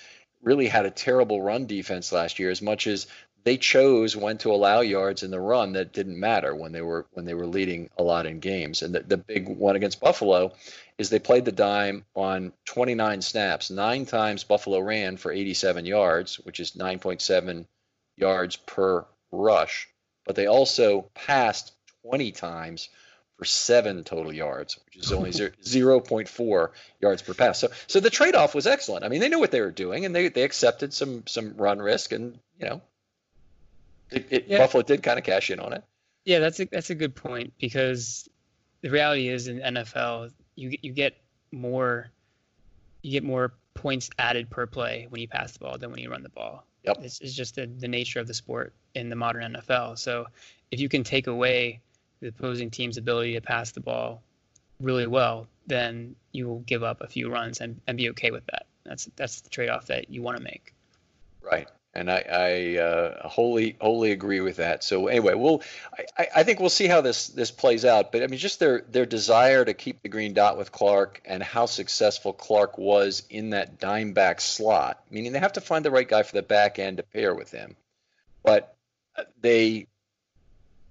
really 0.42 0.68
had 0.68 0.86
a 0.86 0.90
terrible 0.90 1.42
run 1.42 1.66
defense 1.66 2.14
last 2.14 2.40
year 2.40 2.50
as 2.50 2.62
much 2.62 2.88
as 2.88 3.08
they 3.44 3.58
chose 3.58 4.16
when 4.16 4.38
to 4.38 4.54
allow 4.54 4.80
yards 4.80 5.24
in 5.24 5.32
the 5.32 5.40
run 5.42 5.74
that 5.74 5.92
didn't 5.92 6.18
matter 6.18 6.56
when 6.56 6.72
they 6.72 6.82
were 6.82 7.08
when 7.12 7.26
they 7.26 7.34
were 7.34 7.48
leading 7.48 7.90
a 7.98 8.04
lot 8.04 8.26
in 8.26 8.40
games. 8.40 8.84
And 8.84 8.96
the, 8.96 9.02
the 9.02 9.18
big 9.18 9.50
one 9.50 9.76
against 9.76 10.00
Buffalo 10.00 10.54
is 10.98 11.10
they 11.10 11.20
played 11.20 11.44
the 11.44 11.52
dime 11.52 12.06
on 12.16 12.54
29 12.64 13.22
snaps. 13.22 13.70
Nine 13.70 14.06
times 14.06 14.46
Buffalo 14.46 14.80
ran 14.80 15.18
for 15.18 15.30
87 15.30 15.86
yards, 15.86 16.36
which 16.36 16.62
is 16.62 16.72
9.7 16.72 17.66
yards 18.18 18.56
per 18.56 19.06
rush. 19.32 19.88
But 20.26 20.36
they 20.36 20.48
also 20.48 21.04
passed 21.14 21.74
20 22.04 22.32
times 22.32 22.90
for 23.38 23.46
seven 23.46 24.04
total 24.04 24.34
yards, 24.34 24.80
which 24.86 24.98
is 24.98 25.12
only 25.12 25.30
0.4 25.32 26.70
yards 27.02 27.22
per 27.22 27.34
pass. 27.34 27.60
So, 27.60 27.70
so 27.88 28.00
the 28.00 28.10
trade-off 28.10 28.56
was 28.56 28.66
excellent. 28.66 29.04
I 29.04 29.10
mean, 29.10 29.20
they 29.20 29.30
knew 29.30 29.40
what 29.40 29.52
they 29.52 29.62
were 29.62 29.72
doing, 29.72 30.06
and 30.06 30.16
they, 30.16 30.30
they 30.30 30.44
accepted 30.44 30.94
some 30.94 31.24
some 31.28 31.56
run 31.58 31.80
risk, 31.80 32.12
and 32.12 32.40
you 32.60 32.70
know, 32.70 32.82
it, 34.12 34.28
it, 34.30 34.46
yeah. 34.48 34.60
Buffalo 34.60 34.84
did 34.84 35.04
kind 35.04 35.20
of 35.20 35.26
cash 35.26 35.52
in 35.52 35.60
on 35.60 35.74
it. 35.74 35.84
Yeah, 36.24 36.40
that's 36.40 36.60
a 36.60 36.66
that's 36.66 36.90
a 36.90 36.96
good 36.96 37.16
point 37.16 37.54
because 37.60 38.30
the 38.82 38.90
reality 38.90 39.28
is 39.28 39.48
in 39.48 39.60
NFL, 39.60 40.32
you 40.56 40.78
you 40.82 40.94
get 40.94 41.18
more 41.52 42.10
you 43.02 43.12
get 43.12 43.24
more 43.24 43.54
points 43.74 44.10
added 44.18 44.50
per 44.50 44.66
play 44.66 45.08
when 45.10 45.22
you 45.22 45.28
pass 45.28 45.52
the 45.54 45.60
ball 45.60 45.78
than 45.78 45.92
when 45.92 46.00
you 46.00 46.10
run 46.10 46.24
the 46.24 46.30
ball. 46.30 46.66
Yep. 46.86 46.98
It's, 47.02 47.20
it's 47.22 47.34
just 47.34 47.56
the, 47.56 47.66
the 47.66 47.88
nature 47.88 48.20
of 48.20 48.28
the 48.28 48.34
sport 48.34 48.74
in 48.94 49.10
the 49.10 49.16
modern 49.16 49.54
NFL. 49.54 49.98
So 49.98 50.28
if 50.72 50.80
you 50.80 50.90
can 50.90 51.04
take 51.04 51.28
away 51.28 51.82
the 52.22 52.28
opposing 52.28 52.70
team's 52.70 52.98
ability 52.98 53.34
to 53.34 53.42
pass 53.42 53.72
the 53.72 53.82
ball 53.82 54.22
really 54.80 55.08
well, 55.08 55.48
then 55.68 56.16
you 56.32 56.48
will 56.48 56.60
give 56.60 56.84
up 56.84 57.02
a 57.02 57.08
few 57.08 57.32
runs 57.32 57.62
and, 57.62 57.80
and 57.88 57.98
be 57.98 58.10
okay 58.10 58.32
with 58.32 58.46
that. 58.48 58.66
That's 58.84 59.10
that's 59.16 59.42
the 59.42 59.50
trade 59.50 59.70
off 59.70 59.88
that 59.88 60.12
you 60.12 60.22
want 60.22 60.38
to 60.38 60.44
make. 60.44 60.76
Right 61.42 61.68
and 61.96 62.12
I, 62.12 62.26
I 62.30 62.82
uh, 62.82 63.28
wholly 63.28 63.78
wholly 63.80 64.12
agree 64.12 64.42
with 64.42 64.58
that. 64.58 64.84
So 64.84 65.08
anyway, 65.08 65.34
we'll 65.34 65.62
I, 66.18 66.28
I 66.38 66.44
think 66.44 66.60
we'll 66.60 66.70
see 66.70 66.88
how 66.88 67.02
this 67.02 67.28
this 67.28 67.52
plays 67.52 67.86
out. 67.86 68.12
But 68.12 68.22
I 68.22 68.28
mean, 68.28 68.40
just 68.40 68.60
their 68.60 68.82
their 68.82 69.06
desire 69.06 69.64
to 69.64 69.74
keep 69.74 70.02
the 70.02 70.10
green 70.10 70.34
dot 70.34 70.58
with 70.58 70.72
Clark 70.72 71.22
and 71.26 71.42
how 71.42 71.66
successful 71.66 72.34
Clark 72.34 72.78
was 72.78 73.24
in 73.30 73.52
that 73.52 73.80
dime 73.80 74.14
back 74.14 74.42
slot, 74.42 75.02
meaning 75.10 75.32
they 75.32 75.40
have 75.40 75.54
to 75.54 75.62
find 75.62 75.86
the 75.86 75.92
right 75.92 76.08
guy 76.08 76.24
for 76.24 76.36
the 76.36 76.44
back 76.44 76.80
end 76.80 76.98
to 76.98 77.04
pair 77.04 77.34
with 77.34 77.52
him. 77.52 77.76
But 78.44 78.76
they, 79.42 79.88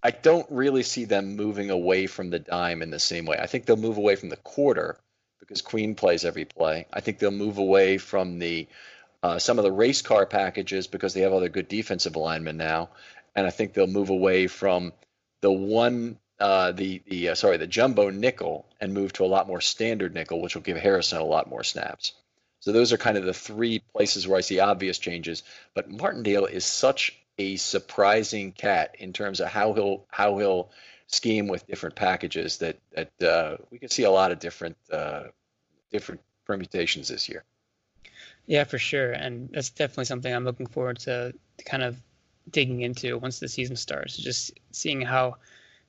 I 0.03 0.11
don't 0.11 0.47
really 0.51 0.83
see 0.83 1.05
them 1.05 1.37
moving 1.37 1.71
away 1.71 2.07
from 2.07 2.31
the 2.31 2.39
dime 2.39 2.83
in 2.83 2.91
the 2.91 2.99
same 2.99 3.27
way. 3.27 3.37
I 3.39 3.47
think 3.47 3.67
they'll 3.67 3.77
move 3.77 3.99
away 3.99 4.17
from 4.17 4.31
the 4.31 4.37
quarter 4.37 4.99
because 5.41 5.61
Queen 5.61 5.95
plays 5.95 6.25
every 6.25 6.47
play. 6.47 6.87
I 6.93 7.01
think 7.01 7.19
they'll 7.19 7.31
move 7.31 7.59
away 7.59 7.99
from 7.99 8.39
the 8.39 8.67
uh, 9.25 9.39
some 9.39 9.59
of 9.59 9.65
the 9.65 9.73
race 9.73 10.03
car 10.03 10.27
packages 10.27 10.87
because 10.87 11.15
they 11.15 11.23
have 11.23 11.33
other 11.33 11.49
good 11.49 11.67
defensive 11.67 12.15
linemen 12.15 12.59
now, 12.59 12.91
and 13.35 13.47
I 13.47 13.51
think 13.51 13.73
they'll 13.73 13.87
move 13.87 14.11
away 14.11 14.49
from 14.49 14.93
the 15.41 15.51
one 15.51 16.19
uh, 16.39 16.73
the 16.73 17.03
the 17.07 17.31
uh, 17.31 17.35
sorry 17.35 17.57
the 17.57 17.67
jumbo 17.67 18.11
nickel 18.11 18.67
and 18.83 18.93
move 18.93 19.15
to 19.15 19.25
a 19.25 19.33
lot 19.35 19.47
more 19.47 19.63
standard 19.63 20.13
nickel, 20.13 20.43
which 20.43 20.55
will 20.55 20.61
give 20.61 20.77
Harrison 20.77 21.23
a 21.23 21.25
lot 21.25 21.49
more 21.49 21.65
snaps. 21.65 22.13
So 22.61 22.73
those 22.73 22.93
are 22.93 22.99
kind 22.99 23.17
of 23.17 23.25
the 23.25 23.33
three 23.33 23.79
places 23.95 24.29
where 24.29 24.37
I 24.37 24.43
see 24.43 24.61
obvious 24.61 24.99
changes. 24.99 25.43
But 25.73 25.91
Martindale 25.91 26.45
is 26.45 26.67
such 26.67 27.19
a 27.39 27.57
surprising 27.57 28.53
cat 28.53 28.97
in 28.99 29.15
terms 29.15 29.41
of 29.41 29.49
how 29.49 29.73
he'll 29.73 30.05
how 30.11 30.37
he'll 30.37 30.71
scheme 31.07 31.49
with 31.49 31.67
different 31.67 31.97
packages 31.97 32.59
that 32.59 32.77
that 32.95 33.23
uh, 33.23 33.57
we 33.71 33.79
can 33.79 33.89
see 33.89 34.03
a 34.03 34.11
lot 34.11 34.33
of 34.33 34.39
different 34.39 34.77
uh, 34.93 35.23
different 35.91 36.21
permutations 36.45 37.09
this 37.09 37.31
year. 37.31 37.43
Yeah, 38.47 38.65
for 38.65 38.79
sure, 38.79 39.13
and 39.13 39.49
that's 39.53 39.71
definitely 39.71 40.05
something 40.05 40.33
I'm 40.33 40.45
looking 40.45 40.67
forward 40.67 40.99
to, 41.01 41.33
to 41.59 41.65
kind 41.65 41.83
of 41.83 41.97
digging 42.51 42.83
into 42.83 43.17
once 43.19 43.41
the 43.41 43.49
season 43.49 43.77
starts. 43.77 44.17
Just 44.17 44.53
seeing 44.71 45.01
how 45.01 45.37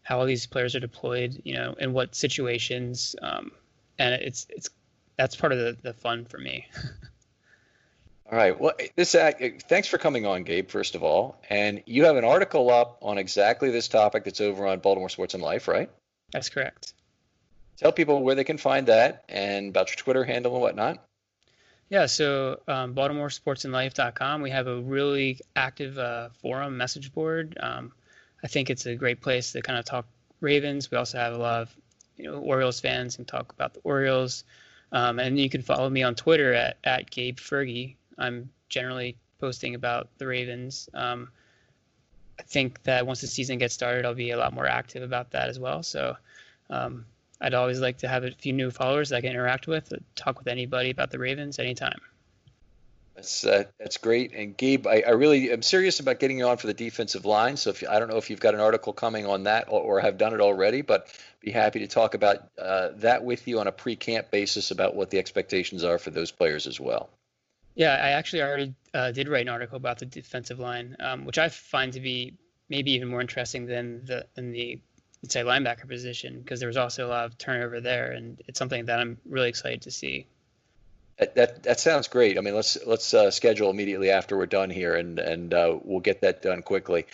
how 0.03 0.19
all 0.19 0.25
these 0.25 0.45
players 0.45 0.75
are 0.75 0.79
deployed, 0.79 1.41
you 1.43 1.55
know, 1.55 1.75
in 1.79 1.91
what 1.91 2.15
situations, 2.15 3.15
um, 3.21 3.51
and 3.99 4.13
it's 4.15 4.47
it's 4.49 4.69
that's 5.17 5.35
part 5.35 5.51
of 5.51 5.59
the, 5.59 5.77
the 5.81 5.93
fun 5.93 6.25
for 6.25 6.37
me. 6.37 6.67
all 8.31 8.37
right. 8.37 8.59
Well, 8.59 8.73
this 8.95 9.15
uh, 9.15 9.31
thanks 9.67 9.87
for 9.87 9.97
coming 9.97 10.25
on, 10.25 10.43
Gabe. 10.43 10.69
First 10.69 10.95
of 10.95 11.03
all, 11.03 11.41
and 11.49 11.83
you 11.85 12.05
have 12.05 12.15
an 12.15 12.23
article 12.23 12.69
up 12.69 12.99
on 13.01 13.17
exactly 13.17 13.71
this 13.71 13.87
topic 13.87 14.23
that's 14.23 14.41
over 14.41 14.65
on 14.67 14.79
Baltimore 14.79 15.09
Sports 15.09 15.33
and 15.33 15.43
Life, 15.43 15.67
right? 15.67 15.89
That's 16.31 16.49
correct. 16.49 16.93
Tell 17.77 17.91
people 17.91 18.23
where 18.23 18.35
they 18.35 18.45
can 18.45 18.57
find 18.57 18.87
that 18.87 19.25
and 19.27 19.69
about 19.69 19.89
your 19.89 19.97
Twitter 19.97 20.23
handle 20.23 20.53
and 20.53 20.62
whatnot. 20.62 21.06
Yeah, 21.90 22.08
so 22.08 22.62
um, 22.67 22.96
BaltimoreSportsAndLife.com. 22.96 24.42
We 24.42 24.50
have 24.50 24.67
a 24.67 24.81
really 24.81 25.40
active 25.56 25.98
uh, 25.98 26.29
forum 26.42 26.77
message 26.77 27.13
board. 27.13 27.58
Um, 27.60 27.92
I 28.44 28.48
think 28.48 28.69
it's 28.69 28.86
a 28.86 28.96
great 28.96 29.21
place 29.21 29.52
to 29.52 29.62
kind 29.62 29.77
of 29.77 29.86
talk 29.86 30.08
Ravens. 30.42 30.90
We 30.90 30.98
also 30.98 31.17
have 31.17 31.33
a 31.33 31.38
lot 31.38 31.62
of 31.62 31.75
you 32.17 32.25
know 32.25 32.40
Orioles 32.40 32.79
fans 32.79 33.17
and 33.17 33.27
talk 33.27 33.52
about 33.52 33.73
the 33.73 33.81
Orioles. 33.83 34.44
Um, 34.92 35.19
and 35.19 35.40
you 35.40 35.50
can 35.50 35.62
follow 35.62 35.90
me 35.90 36.04
on 36.04 36.15
Twitter 36.15 36.54
at, 36.54 36.77
at 36.83 37.10
Gabe 37.10 37.38
Fergie. 37.38 37.96
I'm 38.17 38.50
generally 38.69 39.17
posting 39.40 39.75
about 39.75 40.10
the 40.17 40.27
Ravens. 40.27 40.90
Um, 40.94 41.29
I 42.40 42.44
think 42.44 42.81
that 42.83 43.06
once 43.06 43.21
the 43.21 43.27
season 43.27 43.58
gets 43.58 43.73
started, 43.73 44.06
I'll 44.06 44.13
be 44.13 44.31
a 44.31 44.38
lot 44.38 44.54
more 44.54 44.67
active 44.67 45.04
about 45.04 45.31
that 45.31 45.50
as 45.50 45.60
well. 45.60 45.83
So 45.83 46.17
um, 46.69 47.06
I'd 47.42 47.54
always 47.54 47.79
like 47.79 47.98
to 48.00 48.08
have 48.08 48.23
a 48.23 48.31
few 48.31 48.54
new 48.54 48.71
followers 48.71 49.10
that 49.10 49.17
I 49.17 49.21
can 49.21 49.31
interact 49.31 49.67
with, 49.67 49.92
talk 50.15 50.40
with 50.40 50.48
anybody 50.48 50.90
about 50.90 51.12
the 51.12 51.19
Ravens 51.19 51.60
anytime. 51.60 52.00
That's 53.15 53.46
uh, 53.46 53.63
that's 53.79 53.98
great. 53.98 54.33
And 54.33 54.58
Gabe, 54.58 54.88
I, 54.88 55.04
I, 55.08 55.12
really 55.12 55.50
am 55.52 55.62
serious 55.62 56.02
about 56.02 56.19
getting 56.19 56.38
you 56.40 56.48
on 56.48 56.58
for 56.58 56.67
the 56.67 56.73
defensive 56.73 57.23
line. 57.23 57.56
So 57.56 57.69
if 57.69 57.81
I 57.90 57.98
don't 57.98 58.10
know 58.10 58.17
if 58.17 58.29
you've 58.29 58.42
got 58.42 58.54
an 58.54 58.60
article 58.60 58.92
coming 58.92 59.25
on 59.25 59.44
that 59.44 59.69
or, 59.69 59.79
or 59.79 60.00
have 60.02 60.17
done 60.17 60.33
it 60.33 60.42
already, 60.42 60.81
but 60.81 61.08
be 61.40 61.50
happy 61.50 61.79
to 61.79 61.88
talk 61.88 62.13
about 62.13 62.50
uh, 62.60 62.90
that 62.96 63.23
with 63.23 63.48
you 63.48 63.62
on 63.62 63.67
a 63.67 63.71
pre-camp 63.71 64.31
basis 64.31 64.71
about 64.71 64.96
what 64.96 65.12
the 65.12 65.17
expectations 65.17 65.86
are 65.86 65.98
for 65.98 66.10
those 66.10 66.31
players 66.31 66.67
as 66.67 66.77
well. 66.77 67.10
Yeah, 67.75 67.94
I 67.94 68.12
actually 68.12 68.42
already 68.42 68.73
uh, 68.94 69.12
did 69.12 69.29
write 69.29 69.44
an 69.44 69.50
article 69.50 69.77
about 69.77 70.00
the 70.00 70.06
defensive 70.06 70.60
line, 70.60 70.98
um, 71.00 71.25
which 71.25 71.38
I 71.38 71.48
find 71.48 71.94
to 71.94 72.02
be 72.02 72.33
maybe 72.67 72.92
even 72.92 73.08
more 73.08 73.21
interesting 73.21 73.65
than 73.65 74.04
the 74.06 74.25
than 74.36 74.52
the 74.52 74.79
say 75.32 75.42
linebacker 75.42 75.88
position 75.88 76.40
because 76.40 76.60
there 76.60 76.67
was 76.67 76.78
also 76.78 77.08
a 77.08 77.10
lot 77.10 77.26
of 77.26 77.38
turnover 77.38 77.82
there, 77.82 78.12
and 78.12 78.42
it's 78.48 78.60
something 78.60 78.86
that 78.86 79.00
I'm 79.00 79.17
really 79.26 79.50
excited 79.50 79.82
to 79.84 79.92
see. 79.92 80.28
That, 81.17 81.36
that, 81.36 81.63
that 81.63 81.80
sounds 81.80 82.08
great. 82.08 82.38
I 82.38 82.42
mean, 82.42 82.56
let's 82.56 82.78
let's 82.86 83.13
uh, 83.13 83.32
schedule 83.32 83.69
immediately 83.69 84.12
after 84.12 84.38
we're 84.38 84.48
done 84.48 84.69
here, 84.69 84.96
and 84.96 85.17
and 85.19 85.54
uh, 85.54 85.80
we'll 85.82 86.02
get 86.02 86.21
that 86.21 86.42
done 86.42 86.62
quickly. 86.62 87.06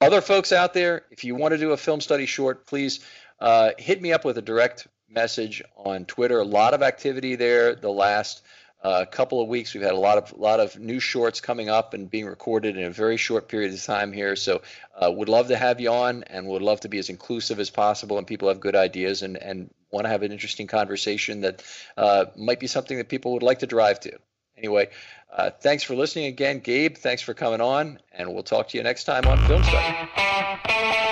Other 0.00 0.20
folks 0.20 0.52
out 0.52 0.74
there, 0.74 1.04
if 1.10 1.24
you 1.24 1.34
want 1.34 1.52
to 1.52 1.58
do 1.58 1.72
a 1.72 1.76
film 1.76 2.00
study 2.00 2.26
short, 2.26 2.66
please 2.66 3.00
uh, 3.40 3.72
hit 3.78 4.00
me 4.00 4.12
up 4.12 4.24
with 4.24 4.38
a 4.38 4.42
direct 4.42 4.86
message 5.08 5.62
on 5.76 6.04
Twitter. 6.04 6.40
A 6.40 6.44
lot 6.44 6.74
of 6.74 6.82
activity 6.82 7.34
there 7.36 7.74
the 7.74 7.90
last 7.90 8.42
uh, 8.82 9.04
couple 9.04 9.40
of 9.40 9.48
weeks. 9.48 9.74
We've 9.74 9.82
had 9.82 9.92
a 9.92 9.98
lot 9.98 10.18
of 10.18 10.38
lot 10.38 10.60
of 10.60 10.78
new 10.78 11.00
shorts 11.00 11.40
coming 11.40 11.68
up 11.68 11.94
and 11.94 12.10
being 12.10 12.26
recorded 12.26 12.76
in 12.76 12.84
a 12.84 12.90
very 12.90 13.16
short 13.16 13.48
period 13.48 13.72
of 13.72 13.82
time 13.82 14.12
here. 14.12 14.36
So, 14.36 14.62
uh, 14.94 15.10
would 15.10 15.28
love 15.28 15.48
to 15.48 15.56
have 15.56 15.80
you 15.80 15.90
on, 15.90 16.22
and 16.24 16.46
would 16.46 16.62
love 16.62 16.80
to 16.80 16.88
be 16.88 16.98
as 16.98 17.08
inclusive 17.08 17.58
as 17.60 17.70
possible. 17.70 18.18
And 18.18 18.26
people 18.26 18.48
have 18.48 18.60
good 18.60 18.76
ideas 18.76 19.22
and 19.22 19.36
and 19.36 19.70
want 19.90 20.04
to 20.04 20.10
have 20.10 20.22
an 20.22 20.32
interesting 20.32 20.66
conversation 20.66 21.40
that 21.40 21.62
uh, 21.96 22.26
might 22.36 22.60
be 22.60 22.66
something 22.66 22.98
that 22.98 23.08
people 23.08 23.32
would 23.32 23.42
like 23.42 23.60
to 23.60 23.66
drive 23.66 24.00
to. 24.00 24.18
Anyway, 24.56 24.90
uh, 25.32 25.50
thanks 25.50 25.84
for 25.84 25.94
listening 25.94 26.26
again, 26.26 26.58
Gabe. 26.58 26.96
Thanks 26.96 27.22
for 27.22 27.32
coming 27.32 27.60
on, 27.60 28.00
and 28.12 28.34
we'll 28.34 28.42
talk 28.42 28.68
to 28.68 28.76
you 28.76 28.82
next 28.82 29.04
time 29.04 29.26
on 29.26 29.38
Film 29.38 29.62
Study. 29.62 31.07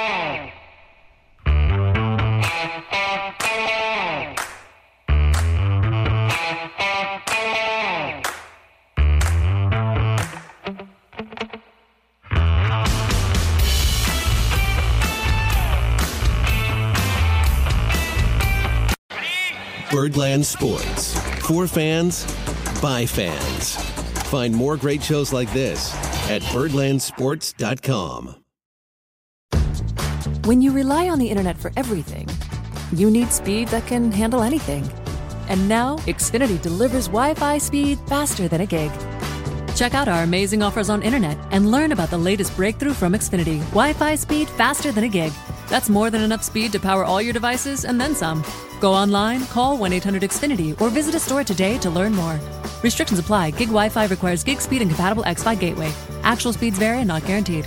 Birdland 20.07 20.47
Sports. 20.47 21.19
For 21.41 21.67
fans, 21.67 22.25
by 22.81 23.07
fans. 23.07 23.75
Find 24.31 24.55
more 24.55 24.77
great 24.77 25.03
shows 25.03 25.33
like 25.33 25.53
this 25.53 25.93
at 26.31 26.43
birdlandsports.com. 26.43 28.37
When 30.45 30.63
you 30.63 30.71
rely 30.71 31.09
on 31.09 31.19
the 31.19 31.29
internet 31.29 31.59
for 31.59 31.73
everything, 31.77 32.29
you 32.93 33.11
need 33.11 33.33
speed 33.33 33.67
that 33.69 33.85
can 33.89 34.13
handle 34.13 34.43
anything. 34.43 34.89
And 35.49 35.69
now, 35.69 35.97
Xfinity 36.07 36.63
delivers 36.63 37.09
Wi 37.09 37.35
Fi 37.35 37.59
speed 37.59 37.99
faster 38.07 38.47
than 38.47 38.61
a 38.61 38.67
gig. 38.67 38.93
Check 39.75 39.95
out 39.95 40.07
our 40.07 40.23
amazing 40.23 40.63
offers 40.63 40.89
on 40.89 41.03
internet 41.03 41.37
and 41.51 41.73
learn 41.73 41.91
about 41.91 42.11
the 42.11 42.19
latest 42.19 42.55
breakthrough 42.55 42.95
from 42.95 43.15
Xfinity 43.15 43.59
Wi 43.71 43.93
Fi 43.95 44.15
speed 44.15 44.49
faster 44.51 44.93
than 44.93 45.03
a 45.03 45.09
gig. 45.09 45.33
That's 45.69 45.89
more 45.89 46.11
than 46.11 46.23
enough 46.23 46.43
speed 46.43 46.73
to 46.73 46.81
power 46.81 47.05
all 47.05 47.21
your 47.21 47.33
devices 47.33 47.85
and 47.85 48.01
then 48.01 48.15
some. 48.15 48.45
Go 48.81 48.93
online, 48.93 49.47
call 49.47 49.77
1 49.79 49.93
800 49.93 50.23
Xfinity, 50.23 50.81
or 50.81 50.91
visit 50.91 51.15
a 51.15 51.21
store 51.21 51.45
today 51.45 51.79
to 51.79 51.91
learn 51.91 52.13
more. 52.13 52.39
Restrictions 52.83 53.19
apply. 53.19 53.51
Gig 53.51 53.69
Wi 53.69 53.89
Fi 53.89 54.07
requires 54.07 54.45
gig 54.45 54.61
speed 54.61 54.83
and 54.83 54.91
compatible 54.91 55.25
X 55.25 55.43
gateway. 55.59 55.93
Actual 56.23 56.53
speeds 56.53 56.79
vary 56.79 56.99
and 56.99 57.09
not 57.09 57.25
guaranteed. 57.27 57.67